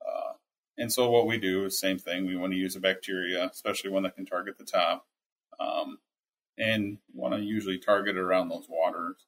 Uh, 0.00 0.32
and 0.78 0.90
so 0.90 1.10
what 1.10 1.26
we 1.26 1.36
do 1.36 1.66
is 1.66 1.78
same 1.78 1.98
thing. 1.98 2.24
We 2.24 2.36
want 2.36 2.54
to 2.54 2.58
use 2.58 2.74
a 2.74 2.80
bacteria, 2.80 3.44
especially 3.52 3.90
one 3.90 4.04
that 4.04 4.16
can 4.16 4.24
target 4.24 4.56
the 4.56 4.64
top, 4.64 5.04
um, 5.60 5.98
and 6.56 6.96
want 7.12 7.34
to 7.34 7.42
usually 7.42 7.76
target 7.76 8.16
around 8.16 8.48
those 8.48 8.66
waters 8.66 9.26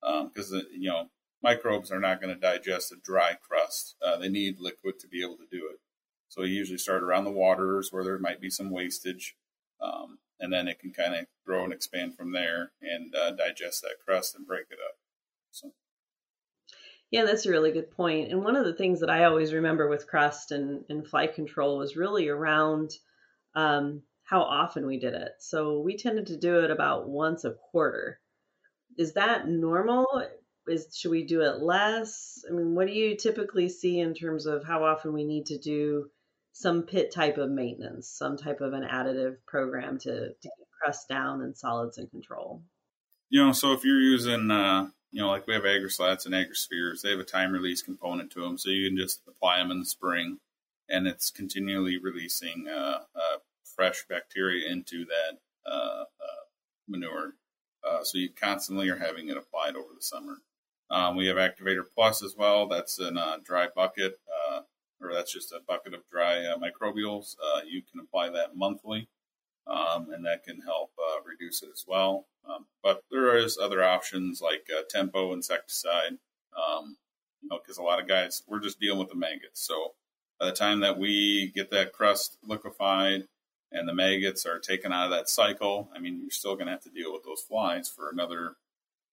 because 0.00 0.52
um, 0.52 0.62
you 0.72 0.88
know 0.88 1.10
microbes 1.42 1.90
are 1.90 1.98
not 1.98 2.20
going 2.20 2.32
to 2.32 2.40
digest 2.40 2.92
a 2.92 2.96
dry 3.02 3.32
crust. 3.34 3.96
Uh, 4.00 4.16
they 4.18 4.28
need 4.28 4.60
liquid 4.60 5.00
to 5.00 5.08
be 5.08 5.24
able 5.24 5.38
to 5.38 5.48
do 5.50 5.68
it. 5.72 5.80
So 6.28 6.44
you 6.44 6.54
usually 6.54 6.78
start 6.78 7.02
around 7.02 7.24
the 7.24 7.32
waters 7.32 7.88
where 7.90 8.04
there 8.04 8.16
might 8.16 8.40
be 8.40 8.48
some 8.48 8.70
wastage, 8.70 9.34
um, 9.82 10.18
and 10.38 10.52
then 10.52 10.68
it 10.68 10.78
can 10.78 10.92
kind 10.92 11.16
of 11.16 11.26
grow 11.44 11.64
and 11.64 11.72
expand 11.72 12.16
from 12.16 12.30
there 12.30 12.70
and 12.80 13.12
uh, 13.12 13.32
digest 13.32 13.82
that 13.82 13.96
crust 14.06 14.36
and 14.36 14.46
break 14.46 14.66
it 14.70 14.78
up. 14.78 14.94
So. 15.50 15.72
Yeah, 17.10 17.24
that's 17.24 17.46
a 17.46 17.50
really 17.50 17.72
good 17.72 17.90
point. 17.90 18.30
And 18.30 18.44
one 18.44 18.56
of 18.56 18.64
the 18.64 18.74
things 18.74 19.00
that 19.00 19.10
I 19.10 19.24
always 19.24 19.52
remember 19.52 19.88
with 19.88 20.06
crust 20.06 20.52
and, 20.52 20.84
and 20.88 21.06
fly 21.06 21.26
control 21.26 21.78
was 21.78 21.96
really 21.96 22.28
around 22.28 22.92
um, 23.54 24.02
how 24.22 24.42
often 24.42 24.86
we 24.86 24.98
did 24.98 25.14
it. 25.14 25.32
So 25.40 25.80
we 25.80 25.96
tended 25.96 26.28
to 26.28 26.36
do 26.36 26.60
it 26.60 26.70
about 26.70 27.08
once 27.08 27.44
a 27.44 27.50
quarter. 27.72 28.20
Is 28.96 29.14
that 29.14 29.48
normal? 29.48 30.06
Is 30.68 30.94
should 30.96 31.10
we 31.10 31.24
do 31.24 31.40
it 31.40 31.60
less? 31.60 32.44
I 32.48 32.52
mean, 32.52 32.76
what 32.76 32.86
do 32.86 32.92
you 32.92 33.16
typically 33.16 33.68
see 33.68 33.98
in 33.98 34.14
terms 34.14 34.46
of 34.46 34.62
how 34.64 34.84
often 34.84 35.12
we 35.12 35.24
need 35.24 35.46
to 35.46 35.58
do 35.58 36.10
some 36.52 36.82
pit 36.82 37.12
type 37.12 37.38
of 37.38 37.50
maintenance, 37.50 38.08
some 38.08 38.36
type 38.36 38.60
of 38.60 38.72
an 38.72 38.84
additive 38.84 39.36
program 39.46 39.98
to, 39.98 40.28
to 40.28 40.50
crust 40.80 41.08
down 41.08 41.42
and 41.42 41.56
solids 41.56 41.98
in 41.98 42.06
control? 42.06 42.62
You 43.30 43.46
know, 43.46 43.52
so 43.52 43.72
if 43.72 43.84
you're 43.84 44.00
using, 44.00 44.50
uh, 44.50 44.88
you 45.12 45.20
know, 45.20 45.28
like 45.28 45.46
we 45.46 45.54
have 45.54 45.64
AgriSlats 45.64 46.26
and 46.26 46.34
AgriSpheres, 46.34 47.02
they 47.02 47.10
have 47.10 47.18
a 47.18 47.24
time 47.24 47.52
release 47.52 47.82
component 47.82 48.30
to 48.32 48.40
them, 48.40 48.56
so 48.56 48.70
you 48.70 48.88
can 48.88 48.96
just 48.96 49.22
apply 49.26 49.58
them 49.58 49.70
in 49.70 49.80
the 49.80 49.86
spring, 49.86 50.38
and 50.88 51.06
it's 51.06 51.30
continually 51.30 51.98
releasing 51.98 52.66
uh, 52.68 53.00
uh, 53.14 53.38
fresh 53.64 54.04
bacteria 54.08 54.70
into 54.70 55.04
that 55.06 55.38
uh, 55.70 56.02
uh, 56.04 56.44
manure. 56.88 57.34
Uh, 57.88 58.04
so 58.04 58.18
you 58.18 58.28
constantly 58.30 58.88
are 58.88 58.98
having 58.98 59.28
it 59.28 59.36
applied 59.36 59.74
over 59.74 59.88
the 59.94 60.02
summer. 60.02 60.36
Um, 60.90 61.16
we 61.16 61.26
have 61.26 61.36
Activator 61.36 61.84
Plus 61.94 62.22
as 62.22 62.34
well. 62.36 62.68
That's 62.68 62.98
in 62.98 63.16
a 63.16 63.38
dry 63.44 63.68
bucket, 63.74 64.18
or 65.02 65.14
that's 65.14 65.32
just 65.32 65.52
a 65.52 65.60
bucket 65.66 65.94
of 65.94 66.00
dry 66.12 66.54
microbials. 66.58 67.36
you 67.66 67.82
can 67.90 68.00
apply 68.00 68.30
that 68.30 68.54
monthly 68.54 69.08
um, 69.70 70.08
and 70.12 70.24
that 70.26 70.44
can 70.44 70.60
help 70.60 70.90
uh, 70.98 71.20
reduce 71.24 71.62
it 71.62 71.70
as 71.72 71.84
well. 71.86 72.26
Um, 72.48 72.66
but 72.82 73.02
there 73.10 73.36
is 73.36 73.56
other 73.56 73.82
options 73.82 74.40
like 74.40 74.66
uh, 74.76 74.82
Tempo 74.88 75.32
insecticide, 75.32 76.18
um, 76.56 76.96
you 77.40 77.48
know, 77.48 77.58
because 77.62 77.78
a 77.78 77.82
lot 77.82 78.00
of 78.00 78.08
guys 78.08 78.42
we're 78.48 78.60
just 78.60 78.80
dealing 78.80 78.98
with 78.98 79.08
the 79.08 79.14
maggots. 79.14 79.60
So 79.60 79.92
by 80.38 80.46
the 80.46 80.52
time 80.52 80.80
that 80.80 80.98
we 80.98 81.52
get 81.54 81.70
that 81.70 81.92
crust 81.92 82.38
liquefied 82.42 83.24
and 83.70 83.88
the 83.88 83.94
maggots 83.94 84.46
are 84.46 84.58
taken 84.58 84.92
out 84.92 85.04
of 85.04 85.10
that 85.10 85.28
cycle, 85.28 85.88
I 85.94 86.00
mean, 86.00 86.20
you're 86.20 86.30
still 86.30 86.54
going 86.54 86.66
to 86.66 86.72
have 86.72 86.82
to 86.82 86.90
deal 86.90 87.12
with 87.12 87.24
those 87.24 87.42
flies 87.42 87.88
for 87.88 88.10
another 88.10 88.56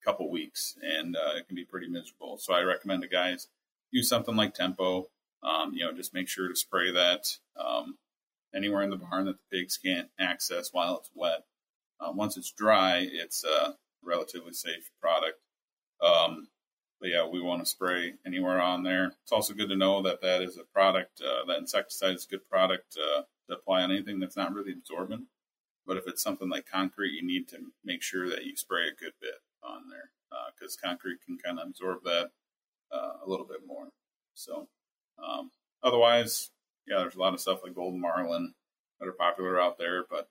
couple 0.04 0.30
weeks, 0.32 0.76
and 0.82 1.16
uh, 1.16 1.36
it 1.36 1.48
can 1.48 1.56
be 1.56 1.66
pretty 1.66 1.90
miserable. 1.90 2.38
So 2.38 2.54
I 2.54 2.62
recommend 2.62 3.04
the 3.04 3.08
guys 3.08 3.48
use 3.92 4.08
something 4.08 4.36
like 4.36 4.54
Tempo. 4.54 5.10
Um, 5.44 5.74
you 5.74 5.86
know, 5.86 5.92
just 5.92 6.14
make 6.14 6.28
sure 6.28 6.48
to 6.48 6.56
spray 6.56 6.92
that 6.92 7.28
um, 7.60 7.98
anywhere 8.58 8.82
in 8.82 8.90
the 8.90 8.98
barn 8.98 9.26
that 9.26 9.38
the 9.38 9.58
pigs 9.58 9.78
can't 9.78 10.10
access 10.20 10.74
while 10.74 10.98
it's 10.98 11.12
wet. 11.14 11.44
Uh, 12.00 12.12
once 12.12 12.36
it's 12.36 12.52
dry, 12.52 13.08
it's 13.10 13.44
a 13.44 13.76
relatively 14.04 14.54
safe 14.54 14.90
product. 15.02 15.38
Um, 16.02 16.48
but 17.00 17.10
yeah, 17.10 17.28
we 17.28 17.42
want 17.42 17.64
to 17.64 17.70
spray 17.70 18.16
anywhere 18.26 18.60
on 18.60 18.84
there. 18.84 19.14
It's 19.24 19.32
also 19.32 19.54
good 19.54 19.70
to 19.70 19.76
know 19.76 20.02
that 20.02 20.22
that 20.22 20.42
is 20.42 20.58
a 20.58 20.64
product, 20.64 21.22
uh, 21.22 21.46
that 21.46 21.60
insecticide 21.60 22.16
is 22.16 22.26
a 22.26 22.32
good 22.32 22.50
product 22.50 22.98
uh, 22.98 23.22
to 23.48 23.56
apply 23.56 23.84
on 23.84 23.92
anything 23.92 24.20
that's 24.20 24.38
not 24.38 24.54
really 24.54 24.74
absorbent. 24.74 25.26
But 25.86 25.98
if 25.98 26.08
it's 26.08 26.24
something 26.24 26.50
like 26.50 26.66
concrete, 26.70 27.14
you 27.14 27.26
need 27.26 27.48
to 27.50 27.58
make 27.86 28.02
sure 28.02 28.28
that 28.30 28.46
you 28.46 28.56
spray 28.56 28.88
a 28.88 29.02
good 29.02 29.14
bit 29.22 29.36
on 29.64 29.84
there 29.90 30.12
because 30.60 30.78
uh, 30.84 30.88
concrete 30.88 31.20
can 31.26 31.38
kind 31.38 31.60
of 31.60 31.68
absorb 31.68 32.04
that 32.04 32.32
uh, 32.92 33.14
a 33.26 33.30
little 33.30 33.46
bit 33.46 33.62
more. 33.66 33.88
So, 34.34 34.68
um, 35.24 35.52
otherwise, 35.82 36.50
yeah, 36.88 37.00
there's 37.00 37.16
a 37.16 37.20
lot 37.20 37.34
of 37.34 37.42
stuff 37.42 37.60
like 37.64 37.76
Golden 37.76 38.02
Malrin 38.02 38.48
that 39.00 39.08
are 39.08 39.14
popular 39.14 39.60
out 39.60 39.78
there, 39.78 40.06
but 40.10 40.30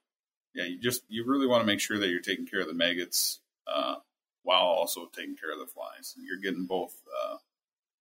yeah, 0.53 0.65
you 0.65 0.79
just 0.79 1.03
you 1.07 1.23
really 1.25 1.47
want 1.47 1.61
to 1.61 1.67
make 1.67 1.79
sure 1.79 1.99
that 1.99 2.09
you're 2.09 2.19
taking 2.19 2.47
care 2.47 2.61
of 2.61 2.67
the 2.67 2.73
maggots 2.73 3.39
uh, 3.67 3.95
while 4.43 4.63
also 4.63 5.09
taking 5.15 5.35
care 5.35 5.51
of 5.51 5.59
the 5.59 5.71
flies. 5.71 6.15
You're 6.17 6.41
getting 6.41 6.65
both 6.65 6.95
uh, 7.23 7.37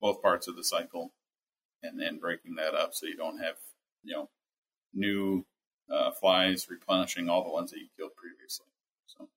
both 0.00 0.22
parts 0.22 0.48
of 0.48 0.56
the 0.56 0.64
cycle, 0.64 1.12
and 1.82 2.00
then 2.00 2.18
breaking 2.18 2.56
that 2.56 2.74
up 2.74 2.94
so 2.94 3.06
you 3.06 3.16
don't 3.16 3.38
have 3.38 3.56
you 4.02 4.14
know 4.14 4.28
new 4.94 5.44
uh, 5.90 6.10
flies 6.12 6.68
replenishing 6.70 7.28
all 7.28 7.44
the 7.44 7.50
ones 7.50 7.70
that 7.70 7.78
you 7.78 7.88
killed 7.96 8.16
previously. 8.16 8.66
So. 9.06 9.28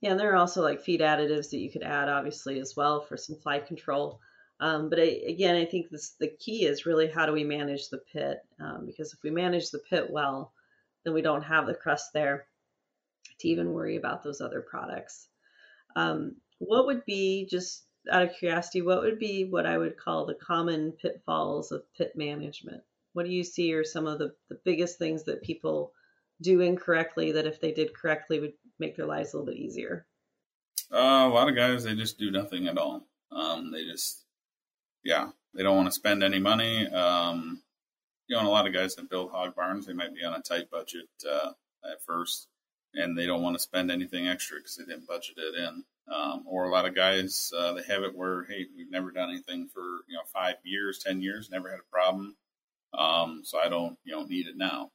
Yeah, 0.00 0.12
and 0.12 0.20
there 0.20 0.32
are 0.32 0.36
also 0.36 0.62
like 0.62 0.82
feed 0.82 1.00
additives 1.00 1.50
that 1.50 1.58
you 1.58 1.70
could 1.70 1.82
add, 1.82 2.08
obviously, 2.08 2.60
as 2.60 2.74
well 2.76 3.00
for 3.00 3.16
some 3.16 3.36
fly 3.36 3.58
control. 3.58 4.20
Um, 4.60 4.88
but 4.88 5.00
I, 5.00 5.20
again, 5.26 5.56
I 5.56 5.64
think 5.64 5.90
this, 5.90 6.14
the 6.20 6.28
key 6.28 6.64
is 6.64 6.86
really 6.86 7.08
how 7.08 7.26
do 7.26 7.32
we 7.32 7.44
manage 7.44 7.88
the 7.88 7.98
pit? 8.12 8.38
Um, 8.60 8.84
because 8.86 9.12
if 9.12 9.22
we 9.22 9.30
manage 9.30 9.70
the 9.70 9.80
pit 9.90 10.08
well, 10.10 10.52
then 11.04 11.12
we 11.12 11.22
don't 11.22 11.42
have 11.42 11.66
the 11.66 11.74
crust 11.74 12.12
there 12.12 12.46
to 13.40 13.48
even 13.48 13.72
worry 13.72 13.96
about 13.96 14.22
those 14.22 14.40
other 14.40 14.60
products. 14.60 15.28
Um, 15.96 16.36
what 16.58 16.86
would 16.86 17.04
be, 17.04 17.46
just 17.50 17.84
out 18.10 18.22
of 18.22 18.34
curiosity, 18.36 18.82
what 18.82 19.02
would 19.02 19.18
be 19.18 19.44
what 19.44 19.66
I 19.66 19.76
would 19.78 19.96
call 19.96 20.26
the 20.26 20.34
common 20.34 20.92
pitfalls 20.92 21.72
of 21.72 21.82
pit 21.96 22.12
management? 22.14 22.82
What 23.12 23.26
do 23.26 23.32
you 23.32 23.44
see 23.44 23.72
are 23.74 23.84
some 23.84 24.06
of 24.06 24.18
the, 24.18 24.34
the 24.48 24.58
biggest 24.64 24.98
things 24.98 25.24
that 25.24 25.42
people 25.42 25.92
do 26.40 26.60
incorrectly 26.60 27.32
that 27.32 27.46
if 27.46 27.60
they 27.60 27.72
did 27.72 27.94
correctly 27.94 28.40
would 28.40 28.52
make 28.78 28.96
their 28.96 29.06
lives 29.06 29.32
a 29.32 29.36
little 29.38 29.52
bit 29.52 29.60
easier? 29.60 30.06
Uh, 30.92 31.26
a 31.26 31.28
lot 31.28 31.48
of 31.48 31.56
guys, 31.56 31.84
they 31.84 31.94
just 31.94 32.18
do 32.18 32.30
nothing 32.30 32.68
at 32.68 32.78
all. 32.78 33.06
Um, 33.32 33.70
they 33.70 33.84
just 33.84 34.23
yeah, 35.04 35.28
they 35.54 35.62
don't 35.62 35.76
want 35.76 35.88
to 35.88 35.92
spend 35.92 36.22
any 36.22 36.40
money. 36.40 36.86
Um, 36.88 37.62
you 38.26 38.34
know, 38.34 38.40
and 38.40 38.48
a 38.48 38.50
lot 38.50 38.66
of 38.66 38.72
guys 38.72 38.94
that 38.96 39.10
build 39.10 39.30
hog 39.30 39.54
barns, 39.54 39.86
they 39.86 39.92
might 39.92 40.14
be 40.14 40.24
on 40.24 40.34
a 40.34 40.40
tight 40.40 40.70
budget 40.70 41.08
uh, 41.30 41.50
at 41.84 42.02
first, 42.06 42.48
and 42.94 43.16
they 43.16 43.26
don't 43.26 43.42
want 43.42 43.56
to 43.56 43.62
spend 43.62 43.90
anything 43.90 44.26
extra 44.26 44.58
because 44.58 44.76
they 44.76 44.84
didn't 44.84 45.06
budget 45.06 45.36
it 45.36 45.54
in. 45.54 45.84
Um, 46.12 46.44
or 46.46 46.64
a 46.64 46.70
lot 46.70 46.86
of 46.86 46.94
guys, 46.94 47.50
uh, 47.56 47.72
they 47.74 47.82
have 47.82 48.02
it 48.02 48.14
where, 48.14 48.44
hey, 48.44 48.66
we've 48.76 48.90
never 48.90 49.10
done 49.10 49.30
anything 49.30 49.68
for 49.72 49.82
you 50.08 50.14
know 50.14 50.22
five 50.32 50.56
years, 50.64 50.98
ten 50.98 51.20
years, 51.20 51.50
never 51.50 51.70
had 51.70 51.80
a 51.80 51.92
problem, 51.92 52.36
um, 52.98 53.42
so 53.44 53.58
I 53.58 53.68
don't 53.68 53.98
you 54.04 54.14
know 54.14 54.24
need 54.24 54.46
it 54.46 54.56
now. 54.56 54.90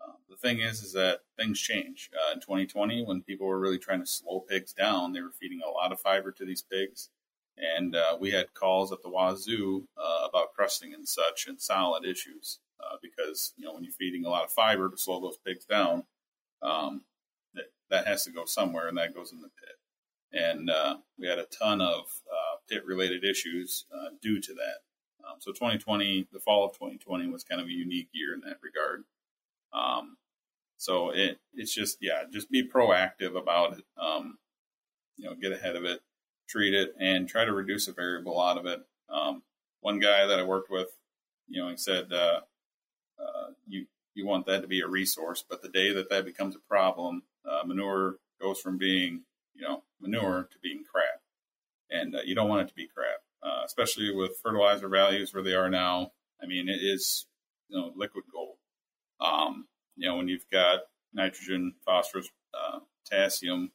Uh, 0.00 0.12
the 0.28 0.36
thing 0.36 0.60
is, 0.60 0.82
is 0.82 0.92
that 0.92 1.20
things 1.38 1.58
change. 1.58 2.10
Uh, 2.14 2.34
in 2.34 2.40
2020, 2.40 3.04
when 3.04 3.22
people 3.22 3.46
were 3.46 3.58
really 3.58 3.78
trying 3.78 4.00
to 4.00 4.06
slow 4.06 4.40
pigs 4.40 4.74
down, 4.74 5.12
they 5.12 5.22
were 5.22 5.32
feeding 5.38 5.60
a 5.66 5.70
lot 5.70 5.92
of 5.92 6.00
fiber 6.00 6.32
to 6.32 6.44
these 6.44 6.62
pigs 6.62 7.08
and 7.56 7.94
uh, 7.94 8.16
we 8.18 8.30
had 8.30 8.54
calls 8.54 8.92
at 8.92 9.02
the 9.02 9.08
wazoo 9.08 9.86
uh, 9.96 10.26
about 10.28 10.52
crusting 10.54 10.92
and 10.94 11.08
such 11.08 11.46
and 11.46 11.60
solid 11.60 12.04
issues 12.04 12.58
uh, 12.80 12.96
because 13.00 13.52
you 13.56 13.64
know 13.64 13.74
when 13.74 13.84
you're 13.84 13.92
feeding 13.92 14.24
a 14.24 14.28
lot 14.28 14.44
of 14.44 14.50
fiber 14.50 14.90
to 14.90 14.96
slow 14.96 15.20
those 15.20 15.38
pigs 15.46 15.64
down, 15.64 16.04
um, 16.62 17.02
that, 17.54 17.66
that 17.90 18.06
has 18.06 18.24
to 18.24 18.32
go 18.32 18.44
somewhere, 18.44 18.88
and 18.88 18.98
that 18.98 19.14
goes 19.14 19.32
in 19.32 19.40
the 19.40 19.48
pit. 19.48 19.76
And 20.32 20.68
uh, 20.68 20.96
we 21.18 21.28
had 21.28 21.38
a 21.38 21.46
ton 21.46 21.80
of 21.80 22.06
uh, 22.30 22.56
pit-related 22.68 23.24
issues 23.24 23.86
uh, 23.94 24.08
due 24.20 24.40
to 24.40 24.54
that. 24.54 25.26
Um, 25.26 25.36
so 25.38 25.52
2020, 25.52 26.26
the 26.32 26.40
fall 26.40 26.66
of 26.66 26.72
2020 26.72 27.28
was 27.28 27.44
kind 27.44 27.60
of 27.60 27.68
a 27.68 27.72
unique 27.72 28.08
year 28.12 28.34
in 28.34 28.40
that 28.40 28.58
regard. 28.62 29.04
Um, 29.72 30.16
so 30.76 31.10
it 31.10 31.38
it's 31.54 31.72
just 31.72 31.98
yeah, 32.00 32.24
just 32.30 32.50
be 32.50 32.68
proactive 32.68 33.36
about 33.36 33.78
it. 33.78 33.84
Um, 33.96 34.38
you 35.16 35.26
know, 35.26 35.34
get 35.34 35.52
ahead 35.52 35.76
of 35.76 35.84
it 35.84 36.00
treat 36.48 36.74
it 36.74 36.94
and 36.98 37.28
try 37.28 37.44
to 37.44 37.52
reduce 37.52 37.88
a 37.88 37.92
variable 37.92 38.40
out 38.40 38.58
of 38.58 38.66
it. 38.66 38.80
Um, 39.08 39.42
one 39.80 39.98
guy 39.98 40.26
that 40.26 40.38
I 40.38 40.42
worked 40.42 40.70
with, 40.70 40.88
you 41.48 41.62
know, 41.62 41.68
he 41.68 41.76
said, 41.76 42.12
uh, 42.12 42.40
uh, 43.18 43.50
you, 43.66 43.86
you 44.14 44.26
want 44.26 44.46
that 44.46 44.62
to 44.62 44.68
be 44.68 44.80
a 44.80 44.88
resource, 44.88 45.44
but 45.48 45.62
the 45.62 45.68
day 45.68 45.92
that 45.92 46.10
that 46.10 46.24
becomes 46.24 46.56
a 46.56 46.68
problem, 46.68 47.22
uh, 47.48 47.64
manure 47.66 48.16
goes 48.40 48.60
from 48.60 48.78
being, 48.78 49.22
you 49.54 49.62
know, 49.62 49.82
manure 50.00 50.48
to 50.50 50.58
being 50.62 50.82
crap. 50.90 51.20
And 51.90 52.16
uh, 52.16 52.20
you 52.24 52.34
don't 52.34 52.48
want 52.48 52.62
it 52.62 52.68
to 52.68 52.74
be 52.74 52.88
crap, 52.88 53.20
uh, 53.42 53.62
especially 53.64 54.14
with 54.14 54.38
fertilizer 54.42 54.88
values 54.88 55.34
where 55.34 55.42
they 55.42 55.54
are 55.54 55.70
now. 55.70 56.12
I 56.42 56.46
mean, 56.46 56.68
it 56.68 56.82
is, 56.82 57.26
you 57.68 57.78
know, 57.78 57.92
liquid 57.94 58.24
gold. 58.32 58.56
Um, 59.20 59.66
you 59.96 60.08
know, 60.08 60.16
when 60.16 60.28
you've 60.28 60.48
got 60.50 60.80
nitrogen, 61.12 61.74
phosphorus, 61.84 62.28
uh, 62.52 62.80
potassium 63.04 63.70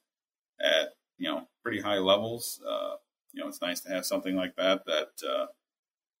at 0.60 0.94
you 1.20 1.28
know 1.28 1.46
pretty 1.62 1.80
high 1.80 1.98
levels. 1.98 2.60
Uh, 2.68 2.94
you 3.32 3.40
know, 3.40 3.48
it's 3.48 3.60
nice 3.60 3.80
to 3.80 3.90
have 3.90 4.04
something 4.04 4.34
like 4.34 4.56
that 4.56 4.84
that 4.86 5.10
uh, 5.28 5.46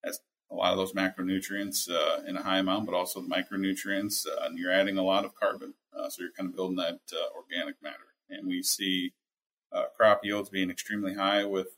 has 0.04 0.20
a 0.52 0.54
lot 0.54 0.70
of 0.70 0.78
those 0.78 0.92
macronutrients 0.92 1.90
uh, 1.90 2.22
in 2.28 2.36
a 2.36 2.42
high 2.42 2.58
amount, 2.58 2.86
but 2.86 2.94
also 2.94 3.20
the 3.20 3.28
micronutrients, 3.28 4.26
uh, 4.28 4.44
and 4.44 4.58
you're 4.58 4.72
adding 4.72 4.98
a 4.98 5.02
lot 5.02 5.24
of 5.24 5.34
carbon. 5.34 5.74
Uh, 5.96 6.08
so 6.08 6.22
you're 6.22 6.32
kind 6.32 6.48
of 6.48 6.54
building 6.54 6.76
that 6.76 7.00
uh, 7.12 7.36
organic 7.36 7.82
matter, 7.82 8.14
and 8.28 8.46
we 8.46 8.62
see 8.62 9.12
crop 9.96 10.20
yields 10.24 10.50
being 10.50 10.70
extremely 10.70 11.14
high 11.14 11.44
with 11.44 11.74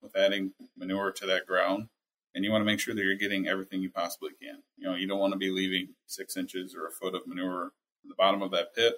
with 0.00 0.16
adding 0.16 0.52
manure 0.78 1.10
to 1.10 1.26
that 1.26 1.46
ground. 1.46 1.88
And 2.32 2.44
you 2.44 2.52
want 2.52 2.60
to 2.62 2.66
make 2.66 2.78
sure 2.78 2.94
that 2.94 3.02
you're 3.02 3.16
getting 3.16 3.48
everything 3.48 3.82
you 3.82 3.90
possibly 3.90 4.30
can. 4.40 4.62
You 4.76 4.86
know, 4.86 4.94
you 4.94 5.08
don't 5.08 5.18
want 5.18 5.32
to 5.32 5.38
be 5.38 5.50
leaving 5.50 5.94
six 6.06 6.36
inches 6.36 6.76
or 6.76 6.86
a 6.86 6.92
foot 6.92 7.16
of 7.16 7.26
manure 7.26 7.72
in 8.04 8.08
the 8.08 8.14
bottom 8.14 8.40
of 8.40 8.52
that 8.52 8.72
pit, 8.72 8.94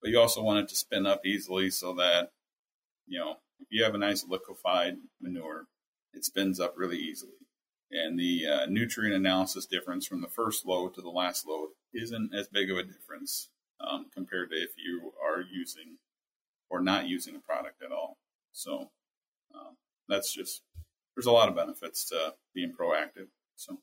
but 0.00 0.10
you 0.10 0.18
also 0.18 0.42
want 0.42 0.60
it 0.60 0.68
to 0.70 0.74
spin 0.74 1.04
up 1.04 1.26
easily 1.26 1.68
so 1.68 1.92
that 1.96 2.30
you 3.06 3.18
know, 3.18 3.36
if 3.60 3.68
you 3.70 3.84
have 3.84 3.94
a 3.94 3.98
nice 3.98 4.24
liquefied 4.26 4.96
manure 5.20 5.66
it 6.14 6.24
spins 6.24 6.60
up 6.60 6.74
really 6.76 6.98
easily. 6.98 7.32
And 7.90 8.18
the 8.18 8.46
uh, 8.46 8.66
nutrient 8.66 9.14
analysis 9.14 9.66
difference 9.66 10.06
from 10.06 10.20
the 10.20 10.28
first 10.28 10.66
load 10.66 10.94
to 10.94 11.02
the 11.02 11.10
last 11.10 11.46
load 11.46 11.68
isn't 11.92 12.34
as 12.34 12.48
big 12.48 12.70
of 12.70 12.78
a 12.78 12.82
difference 12.82 13.50
um, 13.80 14.06
compared 14.12 14.50
to 14.50 14.56
if 14.56 14.70
you 14.76 15.12
are 15.22 15.40
using 15.40 15.98
or 16.70 16.80
not 16.80 17.06
using 17.06 17.36
a 17.36 17.40
product 17.40 17.82
at 17.82 17.92
all. 17.92 18.18
So 18.52 18.90
um, 19.54 19.76
that's 20.08 20.32
just 20.34 20.62
there's 21.14 21.26
a 21.26 21.32
lot 21.32 21.48
of 21.48 21.56
benefits 21.56 22.08
to 22.08 22.34
being 22.54 22.72
proactive. 22.72 23.28
So 23.54 23.78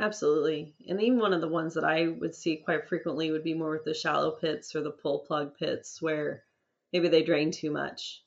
absolutely, 0.00 0.74
and 0.88 1.02
even 1.02 1.18
one 1.18 1.34
of 1.34 1.42
the 1.42 1.48
ones 1.48 1.74
that 1.74 1.84
I 1.84 2.08
would 2.08 2.34
see 2.34 2.56
quite 2.56 2.88
frequently 2.88 3.30
would 3.30 3.44
be 3.44 3.54
more 3.54 3.70
with 3.70 3.84
the 3.84 3.92
shallow 3.92 4.30
pits 4.30 4.74
or 4.74 4.82
the 4.82 4.90
pull 4.90 5.18
plug 5.20 5.58
pits 5.58 6.00
where 6.00 6.44
maybe 6.92 7.08
they 7.08 7.22
drain 7.22 7.50
too 7.50 7.70
much, 7.70 8.22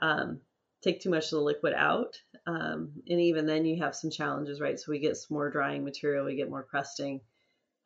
um, 0.00 0.40
take 0.82 1.00
too 1.00 1.10
much 1.10 1.26
of 1.26 1.30
the 1.30 1.40
liquid 1.40 1.74
out, 1.74 2.20
um, 2.46 2.92
and 3.08 3.20
even 3.20 3.46
then 3.46 3.64
you 3.64 3.82
have 3.82 3.94
some 3.94 4.10
challenges, 4.10 4.60
right? 4.60 4.78
So 4.78 4.92
we 4.92 4.98
get 4.98 5.16
some 5.16 5.34
more 5.34 5.50
drying 5.50 5.84
material, 5.84 6.24
we 6.24 6.36
get 6.36 6.50
more 6.50 6.64
crusting, 6.64 7.20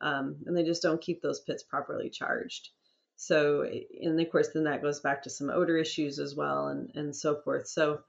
um, 0.01 0.37
and 0.45 0.55
they 0.55 0.63
just 0.63 0.81
don't 0.81 1.01
keep 1.01 1.21
those 1.21 1.41
pits 1.41 1.63
properly 1.63 2.09
charged. 2.09 2.69
So, 3.15 3.63
and 3.63 4.19
of 4.19 4.31
course, 4.31 4.49
then 4.53 4.65
that 4.65 4.83
goes 4.83 4.99
back 4.99 5.23
to 5.23 5.29
some 5.29 5.49
odor 5.49 5.77
issues 5.77 6.19
as 6.19 6.35
well, 6.35 6.67
and 6.67 6.91
and 6.93 7.15
so 7.15 7.41
forth. 7.41 7.67
So, 7.67 8.01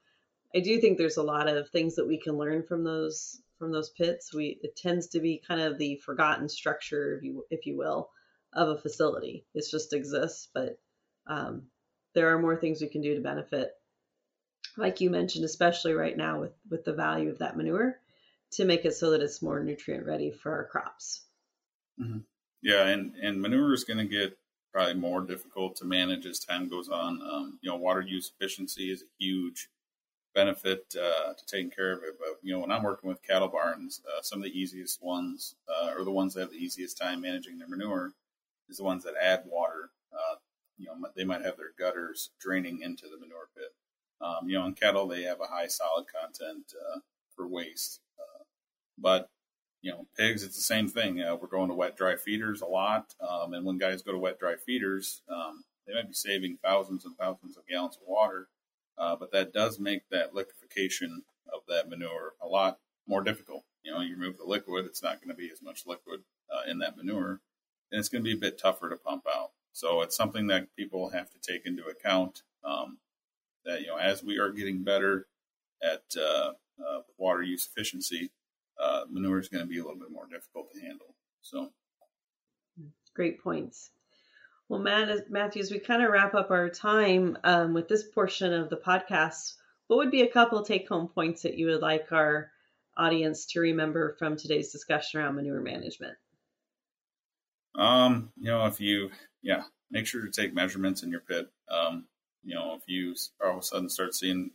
I 0.55 0.59
do 0.59 0.79
think 0.79 0.97
there's 0.97 1.17
a 1.17 1.23
lot 1.23 1.47
of 1.47 1.69
things 1.69 1.95
that 1.95 2.07
we 2.07 2.19
can 2.19 2.37
learn 2.37 2.63
from 2.63 2.83
those 2.83 3.41
from 3.57 3.71
those 3.71 3.89
pits. 3.89 4.33
We 4.33 4.59
it 4.61 4.75
tends 4.75 5.07
to 5.09 5.19
be 5.19 5.41
kind 5.47 5.61
of 5.61 5.77
the 5.77 5.95
forgotten 5.97 6.47
structure, 6.47 7.17
if 7.17 7.23
you 7.23 7.45
if 7.49 7.65
you 7.65 7.75
will, 7.75 8.11
of 8.53 8.69
a 8.69 8.77
facility. 8.77 9.45
It 9.55 9.65
just 9.69 9.93
exists, 9.93 10.47
but 10.53 10.79
um, 11.27 11.63
there 12.13 12.33
are 12.33 12.39
more 12.39 12.55
things 12.55 12.81
we 12.81 12.87
can 12.87 13.01
do 13.01 13.15
to 13.15 13.21
benefit, 13.21 13.71
like 14.77 15.01
you 15.01 15.09
mentioned, 15.09 15.45
especially 15.45 15.93
right 15.93 16.17
now 16.17 16.39
with 16.41 16.53
with 16.69 16.85
the 16.85 16.93
value 16.93 17.29
of 17.29 17.39
that 17.39 17.57
manure, 17.57 17.99
to 18.51 18.65
make 18.65 18.85
it 18.85 18.93
so 18.93 19.11
that 19.11 19.21
it's 19.21 19.41
more 19.41 19.63
nutrient 19.63 20.05
ready 20.05 20.31
for 20.31 20.51
our 20.51 20.65
crops. 20.65 21.21
Mm-hmm. 21.99 22.19
Yeah, 22.61 22.87
and 22.87 23.15
and 23.15 23.41
manure 23.41 23.73
is 23.73 23.83
going 23.83 23.99
to 23.99 24.05
get 24.05 24.37
probably 24.73 24.95
more 24.95 25.21
difficult 25.21 25.75
to 25.77 25.85
manage 25.85 26.25
as 26.25 26.39
time 26.39 26.69
goes 26.69 26.89
on. 26.89 27.21
Um, 27.21 27.59
you 27.61 27.69
know, 27.69 27.77
water 27.77 28.01
use 28.01 28.31
efficiency 28.35 28.91
is 28.91 29.01
a 29.01 29.23
huge 29.23 29.69
benefit 30.35 30.93
uh, 30.95 31.33
to 31.33 31.45
taking 31.47 31.71
care 31.71 31.91
of 31.91 32.03
it. 32.03 32.15
But 32.19 32.37
you 32.43 32.53
know, 32.53 32.59
when 32.59 32.71
I'm 32.71 32.83
working 32.83 33.09
with 33.09 33.23
cattle 33.23 33.47
barns, 33.47 34.01
uh, 34.07 34.21
some 34.21 34.39
of 34.39 34.45
the 34.45 34.59
easiest 34.59 35.01
ones, 35.01 35.55
uh, 35.67 35.91
or 35.97 36.03
the 36.03 36.11
ones 36.11 36.33
that 36.33 36.41
have 36.41 36.51
the 36.51 36.57
easiest 36.57 36.97
time 36.97 37.21
managing 37.21 37.57
their 37.57 37.67
manure, 37.67 38.13
is 38.67 38.77
the 38.77 38.83
ones 38.83 39.03
that 39.03 39.13
add 39.21 39.43
water. 39.45 39.91
You 40.79 40.87
know, 40.87 41.09
they 41.15 41.25
might 41.25 41.43
have 41.43 41.57
their 41.57 41.73
gutters 41.77 42.31
draining 42.39 42.81
into 42.81 43.03
the 43.03 43.19
manure 43.19 43.49
pit. 43.55 43.73
Um, 44.21 44.49
you 44.49 44.57
know, 44.57 44.65
in 44.65 44.73
cattle, 44.73 45.07
they 45.07 45.23
have 45.23 45.41
a 45.41 45.47
high 45.47 45.67
solid 45.67 46.05
content 46.07 46.73
uh, 46.73 46.99
for 47.35 47.47
waste, 47.47 48.01
uh, 48.19 48.43
but 48.97 49.29
you 49.81 49.91
know, 49.91 50.07
pigs, 50.17 50.43
it's 50.43 50.55
the 50.55 50.61
same 50.61 50.87
thing. 50.87 51.21
Uh, 51.21 51.35
we're 51.35 51.47
going 51.47 51.69
to 51.69 51.75
wet 51.75 51.95
dry 51.95 52.15
feeders 52.15 52.61
a 52.61 52.65
lot. 52.65 53.13
Um, 53.21 53.53
and 53.53 53.65
when 53.65 53.77
guys 53.77 54.01
go 54.01 54.11
to 54.11 54.17
wet 54.17 54.39
dry 54.39 54.55
feeders, 54.55 55.21
um, 55.29 55.63
they 55.87 55.93
might 55.93 56.07
be 56.07 56.13
saving 56.13 56.57
thousands 56.63 57.05
and 57.05 57.15
thousands 57.17 57.57
of 57.57 57.65
gallons 57.65 57.95
of 57.95 58.01
water. 58.07 58.49
Uh, 58.97 59.15
but 59.15 59.31
that 59.31 59.53
does 59.53 59.79
make 59.79 60.01
that 60.11 60.35
liquefaction 60.35 61.23
of 61.53 61.61
that 61.69 61.89
manure 61.89 62.33
a 62.41 62.47
lot 62.47 62.77
more 63.07 63.23
difficult. 63.23 63.63
You 63.83 63.93
know, 63.93 64.01
you 64.01 64.15
remove 64.15 64.37
the 64.37 64.43
liquid, 64.43 64.85
it's 64.85 65.01
not 65.01 65.21
going 65.21 65.29
to 65.29 65.35
be 65.35 65.49
as 65.51 65.61
much 65.61 65.83
liquid 65.85 66.19
uh, 66.53 66.69
in 66.69 66.79
that 66.79 66.97
manure, 66.97 67.39
and 67.91 67.99
it's 67.99 68.09
going 68.09 68.23
to 68.23 68.29
be 68.29 68.35
a 68.35 68.39
bit 68.39 68.59
tougher 68.59 68.89
to 68.89 68.97
pump 68.97 69.23
out. 69.33 69.51
So 69.73 70.01
it's 70.01 70.15
something 70.15 70.47
that 70.47 70.75
people 70.75 71.09
have 71.09 71.29
to 71.31 71.39
take 71.39 71.65
into 71.65 71.85
account. 71.85 72.41
Um, 72.63 72.97
that 73.65 73.81
you 73.81 73.87
know, 73.87 73.97
as 73.97 74.23
we 74.23 74.39
are 74.39 74.51
getting 74.51 74.83
better 74.83 75.27
at 75.83 76.03
uh, 76.17 76.51
uh 76.79 77.01
water 77.17 77.43
use 77.43 77.67
efficiency, 77.67 78.31
uh, 78.79 79.05
manure 79.09 79.39
is 79.39 79.49
going 79.49 79.63
to 79.63 79.69
be 79.69 79.79
a 79.79 79.83
little 79.83 79.99
bit 79.99 80.11
more 80.11 80.27
difficult 80.31 80.71
to 80.73 80.81
handle. 80.81 81.15
So, 81.41 81.71
great 83.13 83.43
points. 83.43 83.91
Well, 84.69 84.79
Matt, 84.79 85.31
Matthew, 85.31 85.61
as 85.63 85.71
we 85.71 85.79
kind 85.79 86.03
of 86.03 86.11
wrap 86.11 86.35
up 86.35 86.51
our 86.51 86.69
time 86.69 87.37
um, 87.43 87.73
with 87.73 87.87
this 87.87 88.03
portion 88.03 88.53
of 88.53 88.69
the 88.69 88.77
podcast, 88.77 89.55
what 89.87 89.97
would 89.97 90.11
be 90.11 90.21
a 90.21 90.31
couple 90.31 90.61
take 90.61 90.87
home 90.87 91.07
points 91.07 91.41
that 91.41 91.57
you 91.57 91.65
would 91.67 91.81
like 91.81 92.11
our 92.11 92.51
audience 92.95 93.47
to 93.47 93.61
remember 93.61 94.15
from 94.19 94.37
today's 94.37 94.71
discussion 94.71 95.19
around 95.19 95.35
manure 95.35 95.61
management? 95.61 96.15
Um, 97.75 98.31
you 98.37 98.49
know, 98.51 98.65
if 98.65 98.79
you, 98.79 99.11
yeah, 99.41 99.63
make 99.91 100.05
sure 100.05 100.25
to 100.25 100.31
take 100.31 100.53
measurements 100.53 101.03
in 101.03 101.11
your 101.11 101.21
pit. 101.21 101.49
Um, 101.69 102.05
you 102.43 102.55
know, 102.55 102.75
if 102.75 102.83
you 102.87 103.15
all 103.43 103.51
of 103.51 103.57
a 103.59 103.63
sudden 103.63 103.89
start 103.89 104.15
seeing 104.15 104.51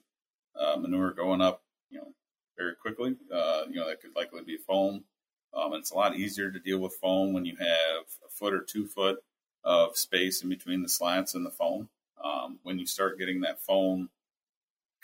uh, 0.59 0.77
manure 0.77 1.13
going 1.13 1.41
up, 1.41 1.63
you 1.91 1.99
know, 1.99 2.09
very 2.57 2.75
quickly. 2.75 3.17
Uh, 3.33 3.63
you 3.69 3.77
know, 3.77 3.89
that 3.89 4.01
could 4.01 4.15
likely 4.17 4.43
be 4.43 4.57
foam. 4.57 5.05
Um, 5.53 5.73
it's 5.75 5.91
a 5.91 5.97
lot 5.97 6.17
easier 6.17 6.51
to 6.51 6.59
deal 6.59 6.79
with 6.79 6.95
foam 6.95 7.33
when 7.33 7.45
you 7.45 7.57
have 7.57 8.05
a 8.27 8.31
foot 8.31 8.55
or 8.55 8.61
two 8.61 8.87
foot 8.87 9.19
of 9.63 9.97
space 9.97 10.43
in 10.43 10.49
between 10.49 10.83
the 10.83 10.89
slats 10.89 11.35
and 11.35 11.45
the 11.45 11.51
foam. 11.51 11.89
Um, 12.23 12.59
when 12.63 12.79
you 12.79 12.87
start 12.87 13.19
getting 13.19 13.41
that 13.43 13.61
foam 13.61 14.11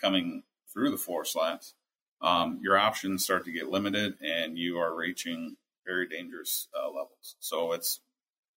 coming 0.01 0.43
through 0.73 0.91
the 0.91 0.97
floor 0.97 1.25
slats, 1.25 1.75
um, 2.21 2.59
your 2.63 2.79
options 2.79 3.25
start 3.25 3.45
to 3.45 3.53
get 3.53 3.71
limited 3.71 4.15
and 4.23 4.59
you 4.59 4.79
are 4.79 4.95
reaching 4.95 5.57
very 5.91 6.07
dangerous 6.07 6.69
uh, 6.79 6.87
levels. 6.89 7.37
So 7.41 7.73
it's 7.73 8.01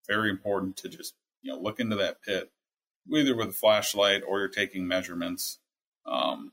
very 0.07 0.29
important 0.29 0.77
to 0.77 0.89
just 0.89 1.15
you 1.41 1.51
know 1.51 1.59
look 1.59 1.79
into 1.79 1.95
that 1.97 2.21
pit, 2.21 2.51
either 3.13 3.35
with 3.35 3.49
a 3.49 3.53
flashlight 3.53 4.21
or 4.27 4.39
you're 4.39 4.49
taking 4.49 4.87
measurements. 4.87 5.59
Um, 6.05 6.51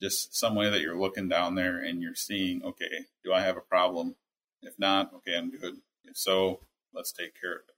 just 0.00 0.36
some 0.36 0.54
way 0.54 0.70
that 0.70 0.80
you're 0.80 0.98
looking 0.98 1.28
down 1.28 1.56
there 1.56 1.78
and 1.78 2.00
you're 2.00 2.14
seeing, 2.14 2.62
okay, 2.62 3.06
do 3.24 3.32
I 3.32 3.40
have 3.40 3.56
a 3.56 3.60
problem? 3.60 4.14
If 4.62 4.78
not, 4.78 5.12
okay, 5.12 5.36
I'm 5.36 5.50
good. 5.50 5.78
If 6.04 6.16
so, 6.16 6.60
let's 6.94 7.10
take 7.10 7.40
care 7.40 7.54
of 7.54 7.62
it. 7.68 7.74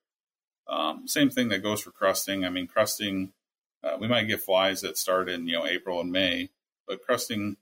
Um, 0.73 1.09
same 1.09 1.31
thing 1.31 1.49
that 1.49 1.63
goes 1.63 1.81
for 1.81 1.91
crusting. 1.91 2.45
I 2.45 2.51
mean, 2.51 2.67
crusting, 2.67 3.33
uh, 3.83 3.97
we 3.99 4.07
might 4.07 4.29
get 4.29 4.43
flies 4.43 4.83
that 4.83 4.99
start 4.99 5.29
in 5.29 5.47
you 5.47 5.55
know 5.55 5.67
April 5.67 6.01
and 6.01 6.13
May, 6.13 6.51
but 6.87 7.03
crusting 7.03 7.57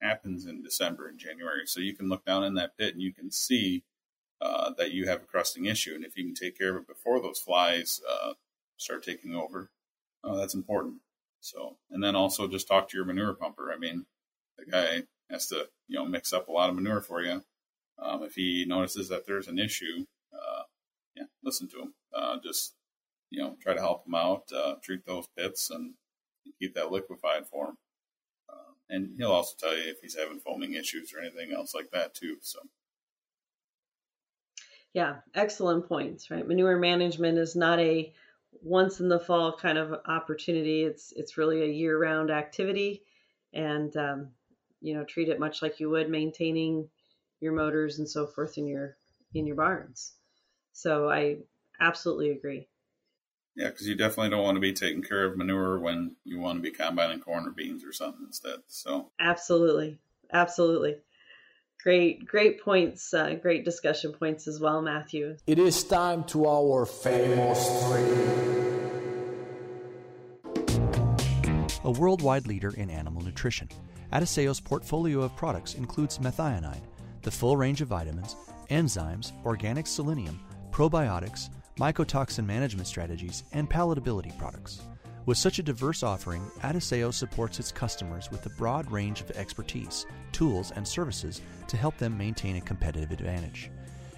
happens 0.00 0.46
in 0.46 0.62
December 0.62 1.08
and 1.08 1.18
January. 1.18 1.66
So 1.66 1.80
you 1.80 1.94
can 1.94 2.08
look 2.08 2.24
down 2.24 2.44
in 2.44 2.54
that 2.54 2.76
pit 2.76 2.94
and 2.94 3.02
you 3.02 3.12
can 3.12 3.30
see 3.30 3.82
uh, 4.40 4.72
that 4.76 4.92
you 4.92 5.06
have 5.06 5.22
a 5.22 5.26
crusting 5.26 5.66
issue, 5.66 5.94
and 5.94 6.04
if 6.04 6.16
you 6.16 6.24
can 6.24 6.34
take 6.34 6.58
care 6.58 6.70
of 6.70 6.82
it 6.82 6.88
before 6.88 7.20
those 7.20 7.38
flies 7.38 8.00
uh, 8.10 8.34
start 8.76 9.02
taking 9.02 9.34
over, 9.34 9.70
uh, 10.22 10.36
that's 10.36 10.54
important. 10.54 10.96
So, 11.40 11.76
and 11.90 12.02
then 12.02 12.16
also 12.16 12.48
just 12.48 12.68
talk 12.68 12.88
to 12.88 12.96
your 12.96 13.06
manure 13.06 13.34
pumper. 13.34 13.72
I 13.72 13.78
mean, 13.78 14.06
the 14.58 14.64
guy 14.64 15.02
has 15.30 15.46
to, 15.48 15.68
you 15.88 15.98
know, 15.98 16.04
mix 16.04 16.32
up 16.32 16.48
a 16.48 16.52
lot 16.52 16.70
of 16.70 16.76
manure 16.76 17.00
for 17.00 17.22
you. 17.22 17.44
Um, 17.98 18.22
if 18.22 18.34
he 18.34 18.64
notices 18.66 19.08
that 19.08 19.26
there's 19.26 19.48
an 19.48 19.58
issue, 19.58 20.06
uh, 20.32 20.62
yeah, 21.16 21.24
listen 21.42 21.68
to 21.68 21.82
him. 21.82 21.94
Uh, 22.12 22.38
just, 22.42 22.74
you 23.30 23.42
know, 23.42 23.56
try 23.60 23.74
to 23.74 23.80
help 23.80 24.06
him 24.06 24.14
out, 24.14 24.50
treat 24.82 25.06
those 25.06 25.28
pits 25.36 25.70
and 25.70 25.94
keep 26.58 26.74
that 26.74 26.90
liquefied 26.90 27.46
for 27.46 27.68
him. 27.68 27.76
And 28.90 29.14
he'll 29.16 29.32
also 29.32 29.56
tell 29.58 29.74
you 29.74 29.84
if 29.84 30.00
he's 30.02 30.16
having 30.16 30.40
foaming 30.40 30.74
issues 30.74 31.14
or 31.14 31.20
anything 31.20 31.52
else 31.52 31.74
like 31.74 31.90
that 31.92 32.14
too. 32.14 32.36
So. 32.42 32.60
Yeah, 34.94 35.20
excellent 35.34 35.88
points, 35.88 36.30
right? 36.30 36.46
Manure 36.46 36.78
management 36.78 37.36
is 37.36 37.56
not 37.56 37.80
a 37.80 38.14
once 38.62 39.00
in 39.00 39.08
the 39.08 39.18
fall 39.18 39.56
kind 39.56 39.76
of 39.76 40.00
opportunity. 40.06 40.84
It's 40.84 41.12
it's 41.12 41.36
really 41.36 41.62
a 41.62 41.66
year 41.66 41.98
round 41.98 42.30
activity, 42.30 43.04
and 43.52 43.94
um, 43.96 44.30
you 44.80 44.94
know 44.94 45.04
treat 45.04 45.28
it 45.28 45.40
much 45.40 45.62
like 45.62 45.80
you 45.80 45.90
would 45.90 46.08
maintaining 46.08 46.88
your 47.40 47.52
motors 47.52 47.98
and 47.98 48.08
so 48.08 48.26
forth 48.26 48.56
in 48.56 48.68
your 48.68 48.96
in 49.34 49.46
your 49.46 49.56
barns. 49.56 50.14
So 50.72 51.10
I 51.10 51.38
absolutely 51.80 52.30
agree. 52.30 52.68
Yeah, 53.56 53.68
because 53.68 53.88
you 53.88 53.96
definitely 53.96 54.30
don't 54.30 54.44
want 54.44 54.56
to 54.56 54.60
be 54.60 54.72
taking 54.72 55.02
care 55.02 55.24
of 55.24 55.36
manure 55.36 55.78
when 55.78 56.16
you 56.24 56.38
want 56.38 56.58
to 56.58 56.62
be 56.62 56.70
combining 56.70 57.20
corn 57.20 57.46
or 57.46 57.50
beans 57.50 57.84
or 57.84 57.92
something 57.92 58.24
instead. 58.26 58.60
So 58.68 59.10
absolutely, 59.18 59.98
absolutely. 60.32 61.00
Great, 61.84 62.26
great 62.26 62.62
points, 62.62 63.12
uh, 63.12 63.34
great 63.34 63.62
discussion 63.62 64.10
points 64.10 64.48
as 64.48 64.58
well, 64.58 64.80
Matthew. 64.80 65.36
It 65.46 65.58
is 65.58 65.84
time 65.84 66.24
to 66.24 66.48
our 66.48 66.86
famous 66.86 67.84
three. 67.84 68.54
A 71.84 71.90
worldwide 71.90 72.46
leader 72.46 72.70
in 72.70 72.88
animal 72.88 73.22
nutrition, 73.22 73.68
Adisseo's 74.14 74.60
portfolio 74.60 75.20
of 75.20 75.36
products 75.36 75.74
includes 75.74 76.16
methionine, 76.20 76.80
the 77.20 77.30
full 77.30 77.58
range 77.58 77.82
of 77.82 77.88
vitamins, 77.88 78.34
enzymes, 78.70 79.32
organic 79.44 79.86
selenium, 79.86 80.40
probiotics, 80.70 81.50
mycotoxin 81.78 82.46
management 82.46 82.86
strategies, 82.86 83.44
and 83.52 83.68
palatability 83.68 84.36
products. 84.38 84.80
With 85.26 85.38
such 85.38 85.58
a 85.58 85.62
diverse 85.62 86.02
offering, 86.02 86.42
Adisseo 86.60 87.10
supports 87.12 87.58
its 87.58 87.72
customers 87.72 88.30
with 88.30 88.44
a 88.44 88.50
broad 88.50 88.92
range 88.92 89.22
of 89.22 89.30
expertise, 89.30 90.04
tools, 90.32 90.70
and 90.76 90.86
services 90.86 91.40
to 91.68 91.78
help 91.78 91.96
them 91.96 92.18
maintain 92.18 92.56
a 92.56 92.60
competitive 92.60 93.10
advantage. 93.10 93.70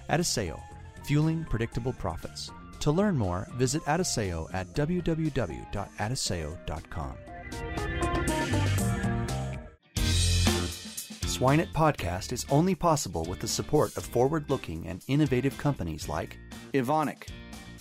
Adisseo, 0.09 0.61
fueling 1.05 1.45
predictable 1.49 1.93
profits. 1.93 2.51
To 2.81 2.91
learn 2.91 3.17
more, 3.17 3.47
visit 3.55 3.81
Adisseo 3.83 4.53
at 4.53 4.67
www.adisseo.com. 4.73 7.13
Swine 11.25 11.59
It 11.59 11.71
podcast 11.71 12.33
is 12.33 12.45
only 12.49 12.75
possible 12.75 13.23
with 13.25 13.39
the 13.39 13.47
support 13.47 13.95
of 13.95 14.05
forward 14.05 14.49
looking 14.49 14.87
and 14.87 15.03
innovative 15.07 15.57
companies 15.57 16.09
like 16.09 16.37
Evonik. 16.73 17.29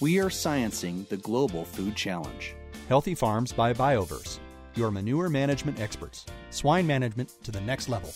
We 0.00 0.18
are 0.18 0.28
sciencing 0.28 1.08
the 1.08 1.16
global 1.16 1.64
food 1.64 1.96
challenge. 1.96 2.54
Healthy 2.88 3.16
Farms 3.16 3.52
by 3.52 3.72
BioVerse, 3.72 4.38
your 4.76 4.92
manure 4.92 5.28
management 5.28 5.80
experts. 5.80 6.24
Swine 6.50 6.86
management 6.86 7.32
to 7.42 7.50
the 7.50 7.60
next 7.62 7.88
level. 7.88 8.10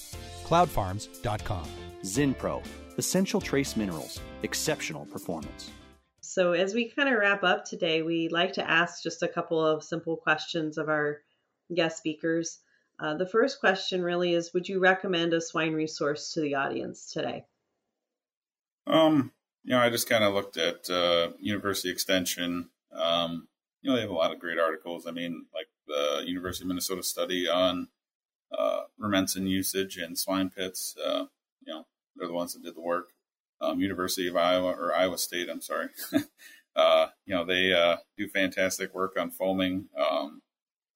Cloudfarms.com. 0.44 1.66
Zinpro, 2.04 2.64
essential 2.96 3.40
trace 3.40 3.76
minerals, 3.76 4.20
exceptional 4.44 5.06
performance. 5.06 5.72
So, 6.20 6.52
as 6.52 6.72
we 6.72 6.88
kind 6.88 7.08
of 7.08 7.18
wrap 7.18 7.42
up 7.42 7.64
today, 7.64 8.02
we 8.02 8.28
like 8.28 8.52
to 8.52 8.70
ask 8.70 9.02
just 9.02 9.24
a 9.24 9.28
couple 9.28 9.64
of 9.64 9.82
simple 9.82 10.16
questions 10.16 10.78
of 10.78 10.88
our 10.88 11.18
guest 11.74 11.98
speakers. 11.98 12.60
Uh, 13.00 13.16
the 13.16 13.26
first 13.26 13.58
question 13.58 14.02
really 14.02 14.34
is 14.34 14.54
Would 14.54 14.68
you 14.68 14.78
recommend 14.78 15.32
a 15.34 15.40
swine 15.40 15.72
resource 15.72 16.32
to 16.34 16.40
the 16.40 16.54
audience 16.54 17.10
today? 17.12 17.44
Um, 18.86 19.32
you 19.64 19.72
know, 19.72 19.80
I 19.80 19.90
just 19.90 20.08
kind 20.08 20.22
of 20.22 20.32
looked 20.32 20.56
at 20.56 20.88
uh, 20.88 21.30
University 21.40 21.90
Extension. 21.90 22.70
Um, 22.92 23.48
you 23.82 23.90
know, 23.90 23.96
they 23.96 24.02
have 24.02 24.10
a 24.10 24.14
lot 24.14 24.32
of 24.32 24.38
great 24.38 24.58
articles. 24.58 25.06
I 25.06 25.10
mean, 25.10 25.46
like 25.54 25.68
the 25.86 26.22
University 26.26 26.64
of 26.64 26.68
Minnesota 26.68 27.02
study 27.02 27.48
on 27.48 27.88
uh, 28.56 28.82
Rumensin 29.00 29.48
usage 29.48 29.98
in 29.98 30.16
swine 30.16 30.50
pits. 30.50 30.94
Uh, 31.02 31.24
you 31.66 31.72
know, 31.72 31.86
they're 32.16 32.28
the 32.28 32.34
ones 32.34 32.54
that 32.54 32.62
did 32.62 32.74
the 32.74 32.80
work. 32.80 33.08
Um, 33.60 33.80
University 33.80 34.26
of 34.26 34.36
Iowa 34.36 34.70
or 34.70 34.94
Iowa 34.94 35.18
State, 35.18 35.48
I'm 35.50 35.60
sorry. 35.60 35.88
uh, 36.76 37.06
you 37.26 37.34
know, 37.34 37.44
they 37.44 37.72
uh, 37.72 37.96
do 38.16 38.28
fantastic 38.28 38.94
work 38.94 39.18
on 39.18 39.30
foaming. 39.30 39.86
Um, 39.98 40.42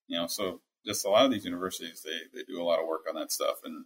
you 0.07 0.17
know, 0.17 0.27
so 0.27 0.61
just 0.85 1.05
a 1.05 1.09
lot 1.09 1.25
of 1.25 1.31
these 1.31 1.45
universities, 1.45 2.03
they, 2.03 2.17
they 2.33 2.43
do 2.43 2.61
a 2.61 2.65
lot 2.65 2.79
of 2.79 2.87
work 2.87 3.01
on 3.07 3.15
that 3.15 3.31
stuff. 3.31 3.57
And 3.63 3.85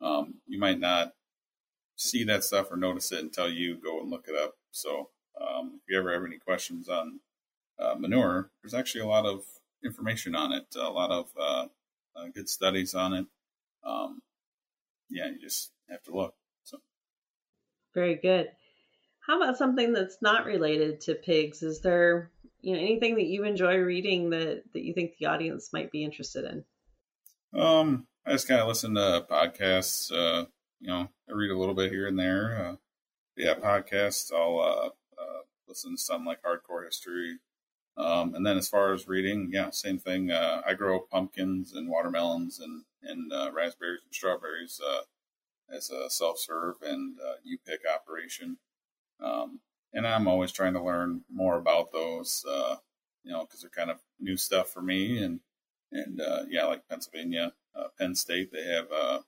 um, 0.00 0.34
you 0.46 0.58
might 0.58 0.80
not 0.80 1.12
see 1.96 2.24
that 2.24 2.44
stuff 2.44 2.70
or 2.70 2.76
notice 2.76 3.12
it 3.12 3.22
until 3.22 3.48
you 3.48 3.76
go 3.76 4.00
and 4.00 4.10
look 4.10 4.26
it 4.28 4.36
up. 4.36 4.54
So 4.70 5.10
um, 5.40 5.80
if 5.82 5.92
you 5.92 5.98
ever 5.98 6.12
have 6.12 6.24
any 6.24 6.38
questions 6.38 6.88
on 6.88 7.20
uh, 7.78 7.94
manure, 7.98 8.50
there's 8.62 8.74
actually 8.74 9.02
a 9.02 9.06
lot 9.06 9.26
of 9.26 9.44
information 9.84 10.34
on 10.34 10.52
it, 10.52 10.66
a 10.76 10.90
lot 10.90 11.10
of 11.10 11.28
uh, 11.38 11.66
uh, 12.16 12.26
good 12.34 12.48
studies 12.48 12.94
on 12.94 13.12
it. 13.12 13.26
Um, 13.84 14.22
yeah, 15.10 15.26
you 15.26 15.38
just 15.38 15.72
have 15.88 16.02
to 16.04 16.14
look. 16.14 16.34
So 16.64 16.78
very 17.94 18.16
good. 18.16 18.50
How 19.26 19.40
about 19.40 19.56
something 19.56 19.92
that's 19.92 20.18
not 20.20 20.44
related 20.44 21.00
to 21.02 21.14
pigs? 21.14 21.62
Is 21.62 21.80
there 21.80 22.30
you 22.60 22.74
know 22.74 22.80
anything 22.80 23.16
that 23.16 23.26
you 23.26 23.44
enjoy 23.44 23.76
reading 23.76 24.30
that 24.30 24.64
that 24.72 24.82
you 24.82 24.94
think 24.94 25.16
the 25.18 25.26
audience 25.26 25.72
might 25.72 25.90
be 25.90 26.04
interested 26.04 26.44
in? 26.44 27.60
Um, 27.60 28.06
I 28.26 28.32
just 28.32 28.48
kind 28.48 28.60
of 28.60 28.68
listen 28.68 28.94
to 28.94 29.26
podcasts. 29.30 30.10
Uh, 30.10 30.46
you 30.80 30.88
know, 30.88 31.08
I 31.28 31.32
read 31.32 31.50
a 31.50 31.58
little 31.58 31.74
bit 31.74 31.90
here 31.90 32.06
and 32.06 32.18
there. 32.18 32.56
Uh, 32.56 32.76
yeah, 33.36 33.54
podcasts. 33.54 34.32
I'll 34.32 34.58
uh, 34.58 35.22
uh, 35.22 35.42
listen 35.68 35.92
to 35.92 35.98
something 35.98 36.26
like 36.26 36.42
hardcore 36.42 36.84
history. 36.84 37.38
Um, 37.96 38.34
and 38.34 38.44
then 38.44 38.56
as 38.56 38.68
far 38.68 38.92
as 38.92 39.06
reading, 39.06 39.50
yeah, 39.52 39.70
same 39.70 39.98
thing. 39.98 40.30
Uh, 40.30 40.62
I 40.66 40.74
grow 40.74 41.00
pumpkins 41.00 41.72
and 41.72 41.88
watermelons 41.88 42.58
and 42.58 42.82
and 43.02 43.32
uh, 43.32 43.50
raspberries 43.52 44.00
and 44.04 44.14
strawberries 44.14 44.80
uh, 44.84 45.02
as 45.74 45.90
a 45.90 46.10
self 46.10 46.38
serve 46.38 46.76
and 46.82 47.16
uh, 47.20 47.34
you 47.44 47.58
pick 47.64 47.80
operation. 47.92 48.58
Um, 49.22 49.60
and 49.92 50.06
I'm 50.06 50.26
always 50.26 50.50
trying 50.50 50.72
to 50.72 50.82
learn 50.82 51.22
more 51.32 51.56
about 51.56 51.92
those, 51.92 52.44
uh, 52.48 52.76
you 53.22 53.30
know, 53.30 53.44
because 53.44 53.60
they're 53.60 53.70
kind 53.70 53.90
of 53.90 54.00
new 54.18 54.36
stuff 54.36 54.70
for 54.70 54.82
me. 54.82 55.22
And 55.22 55.40
and 55.92 56.20
uh, 56.20 56.44
yeah, 56.48 56.64
like 56.64 56.88
Pennsylvania, 56.88 57.52
Penn 57.96 58.16
State, 58.16 58.50
they 58.52 58.64
have 58.64 58.90
a 58.90 59.20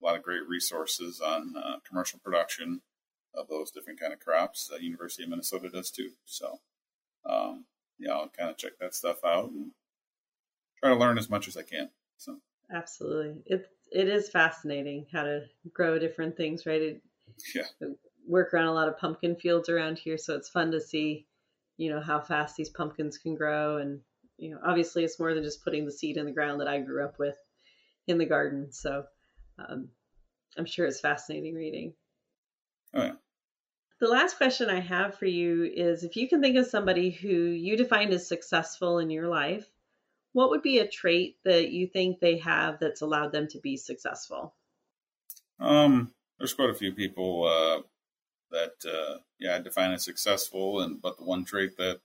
lot 0.00 0.16
of 0.16 0.22
great 0.22 0.48
resources 0.48 1.20
on 1.20 1.52
commercial 1.86 2.20
production 2.20 2.80
of 3.34 3.48
those 3.48 3.70
different 3.70 4.00
kind 4.00 4.14
of 4.14 4.20
crops. 4.20 4.70
University 4.80 5.24
of 5.24 5.28
Minnesota 5.28 5.68
does 5.68 5.90
too. 5.90 6.12
So 6.24 6.60
um, 7.28 7.66
yeah, 7.98 8.12
I'll 8.12 8.28
kind 8.28 8.50
of 8.50 8.56
check 8.56 8.72
that 8.80 8.94
stuff 8.94 9.24
out 9.24 9.50
and 9.50 9.70
try 10.80 10.90
to 10.90 10.96
learn 10.96 11.18
as 11.18 11.30
much 11.30 11.48
as 11.48 11.56
I 11.56 11.62
can. 11.62 11.90
So 12.16 12.36
absolutely, 12.72 13.42
it 13.46 13.68
it 13.92 14.08
is 14.08 14.28
fascinating 14.28 15.06
how 15.12 15.22
to 15.24 15.44
grow 15.72 15.98
different 15.98 16.36
things, 16.36 16.66
right? 16.66 16.82
It, 16.82 17.02
yeah 17.54 17.88
work 18.26 18.52
around 18.52 18.66
a 18.66 18.72
lot 18.72 18.88
of 18.88 18.98
pumpkin 18.98 19.36
fields 19.36 19.68
around 19.68 19.98
here, 19.98 20.18
so 20.18 20.34
it's 20.34 20.48
fun 20.48 20.70
to 20.72 20.80
see, 20.80 21.26
you 21.76 21.90
know, 21.90 22.00
how 22.00 22.20
fast 22.20 22.56
these 22.56 22.70
pumpkins 22.70 23.18
can 23.18 23.34
grow. 23.34 23.78
And 23.78 24.00
you 24.38 24.50
know, 24.50 24.58
obviously, 24.64 25.04
it's 25.04 25.20
more 25.20 25.34
than 25.34 25.44
just 25.44 25.64
putting 25.64 25.84
the 25.84 25.92
seed 25.92 26.16
in 26.16 26.26
the 26.26 26.32
ground 26.32 26.60
that 26.60 26.68
I 26.68 26.80
grew 26.80 27.04
up 27.04 27.18
with 27.18 27.36
in 28.06 28.18
the 28.18 28.26
garden. 28.26 28.72
So 28.72 29.04
um, 29.58 29.88
I'm 30.56 30.66
sure 30.66 30.86
it's 30.86 31.00
fascinating 31.00 31.54
reading. 31.54 31.94
Oh 32.94 33.02
yeah. 33.02 33.12
The 34.04 34.10
last 34.10 34.36
question 34.36 34.68
I 34.68 34.80
have 34.80 35.14
for 35.14 35.24
you 35.24 35.64
is 35.64 36.04
if 36.04 36.14
you 36.14 36.28
can 36.28 36.42
think 36.42 36.58
of 36.58 36.66
somebody 36.66 37.08
who 37.08 37.30
you 37.30 37.74
defined 37.74 38.12
as 38.12 38.28
successful 38.28 38.98
in 38.98 39.08
your 39.08 39.28
life, 39.28 39.66
what 40.34 40.50
would 40.50 40.60
be 40.60 40.78
a 40.78 40.86
trait 40.86 41.38
that 41.46 41.70
you 41.70 41.86
think 41.86 42.20
they 42.20 42.36
have 42.36 42.78
that's 42.78 43.00
allowed 43.00 43.32
them 43.32 43.48
to 43.48 43.60
be 43.60 43.78
successful? 43.78 44.54
Um, 45.58 46.12
there's 46.36 46.52
quite 46.52 46.68
a 46.68 46.74
few 46.74 46.92
people 46.92 47.44
uh, 47.44 47.80
that 48.50 48.74
uh, 48.86 49.20
yeah 49.40 49.56
I 49.56 49.60
define 49.60 49.92
as 49.92 50.04
successful, 50.04 50.82
and 50.82 51.00
but 51.00 51.16
the 51.16 51.24
one 51.24 51.46
trait 51.46 51.78
that 51.78 51.98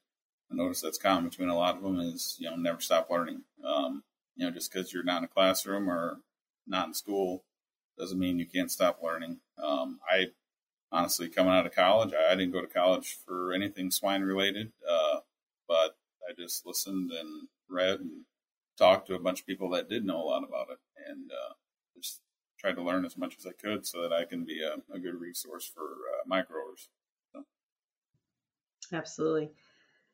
I 0.50 0.56
notice 0.56 0.80
that's 0.80 0.98
common 0.98 1.30
between 1.30 1.50
a 1.50 1.58
lot 1.58 1.76
of 1.76 1.84
them 1.84 2.00
is 2.00 2.38
you 2.40 2.50
know 2.50 2.56
never 2.56 2.80
stop 2.80 3.10
learning. 3.10 3.42
Um, 3.66 4.06
you 4.38 4.46
know, 4.46 4.54
just 4.54 4.72
because 4.72 4.94
you're 4.94 5.04
not 5.04 5.18
in 5.18 5.26
a 5.26 5.28
classroom 5.28 5.90
or 5.90 6.22
not 6.66 6.88
in 6.88 6.94
school 6.94 7.44
doesn't 7.98 8.18
mean 8.18 8.40
you 8.40 8.46
can't 8.46 8.72
stop 8.72 9.04
learning. 9.04 9.42
Um, 9.62 10.00
I 10.10 10.28
honestly, 10.92 11.30
coming 11.30 11.54
out 11.54 11.66
of 11.66 11.74
college, 11.74 12.14
I, 12.14 12.32
I, 12.32 12.36
didn't 12.36 12.54
go 12.54 12.62
to 12.62 12.68
college 12.68 13.18
for 13.26 13.54
anything 13.54 13.92
swine 13.92 14.22
related, 14.22 14.72
uh, 14.90 15.20
but 15.68 15.98
I 16.28 16.34
just 16.38 16.66
listened 16.66 17.12
and 17.12 17.48
read 17.70 18.00
and 18.00 18.24
talked 18.78 19.08
to 19.08 19.16
a 19.16 19.20
bunch 19.20 19.42
of 19.42 19.46
people 19.46 19.70
that 19.72 19.90
did 19.90 20.06
know 20.06 20.22
a 20.22 20.26
lot 20.26 20.44
about 20.44 20.70
it, 20.72 20.80
and 21.08 21.30
uh, 21.32 21.54
just 21.96 22.22
tried 22.58 22.76
to 22.76 22.84
learn 22.84 23.06
as 23.06 23.18
much 23.18 23.36
as 23.38 23.46
I 23.46 23.52
could 23.52 23.86
so 23.86 24.02
that 24.02 24.14
I 24.14 24.26
can 24.26 24.46
be 24.46 24.62
a, 24.62 24.76
a 24.94 25.00
good 25.00 25.20
resource 25.20 25.72
for 25.74 25.84
uh, 25.84 26.24
my 26.26 26.42
growers. 26.42 26.90
So. 27.34 27.44
Absolutely. 28.92 29.52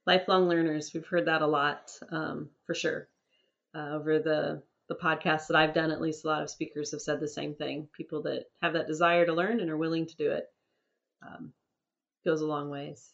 Lifelong 0.05 0.47
learners. 0.47 0.91
We've 0.93 1.05
heard 1.05 1.25
that 1.25 1.41
a 1.41 1.47
lot 1.47 1.91
um, 2.11 2.49
for 2.65 2.75
sure. 2.75 3.07
Uh, 3.73 3.95
over 3.95 4.19
the, 4.19 4.61
the 4.87 4.95
podcasts 4.95 5.47
that 5.47 5.57
I've 5.57 5.73
done, 5.73 5.89
at 5.89 5.99
least 5.99 6.23
a 6.23 6.27
lot 6.27 6.43
of 6.43 6.49
speakers 6.49 6.91
have 6.91 7.01
said 7.01 7.19
the 7.19 7.27
same 7.27 7.55
thing. 7.55 7.87
People 7.97 8.21
that 8.23 8.45
have 8.61 8.73
that 8.73 8.87
desire 8.87 9.25
to 9.25 9.33
learn 9.33 9.59
and 9.59 9.69
are 9.71 9.77
willing 9.77 10.05
to 10.05 10.15
do 10.15 10.31
it 10.31 10.45
um, 11.21 11.53
goes 12.23 12.41
a 12.41 12.45
long 12.45 12.69
ways. 12.69 13.11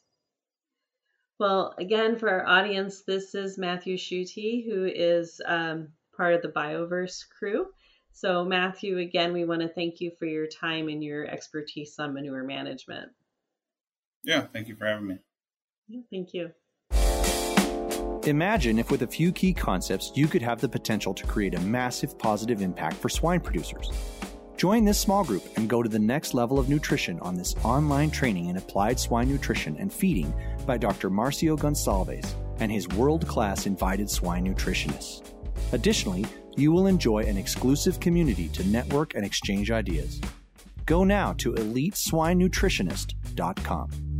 Well, 1.40 1.74
again, 1.78 2.18
for 2.18 2.30
our 2.30 2.46
audience, 2.46 3.02
this 3.02 3.34
is 3.34 3.58
Matthew 3.58 3.98
Schutte, 3.98 4.64
who 4.66 4.86
is 4.86 5.42
um, 5.46 5.88
part 6.16 6.36
of 6.36 6.44
the 6.44 6.50
BioVerse 6.50 7.24
crew. 7.30 7.68
So, 8.14 8.46
Matthew, 8.46 9.00
again, 9.00 9.34
we 9.34 9.46
want 9.46 9.62
to 9.62 9.68
thank 9.68 10.02
you 10.02 10.12
for 10.20 10.26
your 10.26 10.46
time 10.46 10.88
and 10.88 11.04
your 11.04 11.26
expertise 11.26 11.96
on 11.98 12.14
manure 12.14 12.44
management. 12.44 13.12
Yeah, 14.24 14.42
thank 14.54 14.68
you 14.68 14.76
for 14.76 14.86
having 14.86 15.08
me. 15.08 15.18
Yeah, 15.88 16.02
thank 16.12 16.34
you. 16.34 16.52
Imagine 18.28 18.78
if, 18.78 18.92
with 18.92 19.02
a 19.02 19.08
few 19.08 19.32
key 19.32 19.52
concepts, 19.52 20.12
you 20.14 20.28
could 20.28 20.44
have 20.44 20.62
the 20.62 20.70
potential 20.70 21.12
to 21.16 21.26
create 21.26 21.56
a 21.56 21.60
massive 21.62 22.20
positive 22.20 22.62
impact 22.62 22.98
for 22.98 23.10
swine 23.10 23.40
producers. 23.40 23.90
Join 24.62 24.86
this 24.86 25.00
small 25.00 25.24
group 25.24 25.44
and 25.58 25.68
go 25.68 25.82
to 25.82 25.90
the 25.90 25.98
next 25.98 26.36
level 26.36 26.60
of 26.60 26.70
nutrition 26.70 27.20
on 27.22 27.36
this 27.36 27.56
online 27.64 28.12
training 28.12 28.46
in 28.46 28.58
applied 28.58 29.00
swine 29.00 29.28
nutrition 29.28 29.76
and 29.80 29.92
feeding 29.92 30.32
by 30.68 30.78
Dr. 30.78 31.10
Marcio 31.10 31.58
Gonçalves 31.58 32.36
and 32.60 32.72
his 32.72 32.88
world 32.90 33.28
class 33.28 33.66
invited 33.66 34.08
swine 34.08 34.46
nutritionists. 34.46 35.24
Additionally, 35.72 36.28
you 36.58 36.72
will 36.72 36.86
enjoy 36.86 37.24
an 37.24 37.38
exclusive 37.38 38.00
community 38.00 38.50
to 38.50 38.64
network 38.68 39.16
and 39.16 39.26
exchange 39.26 39.72
ideas. 39.72 40.22
Go 40.86 41.04
now 41.04 41.34
to 41.40 41.54
eliteswinenutritionist.com. 41.54 44.11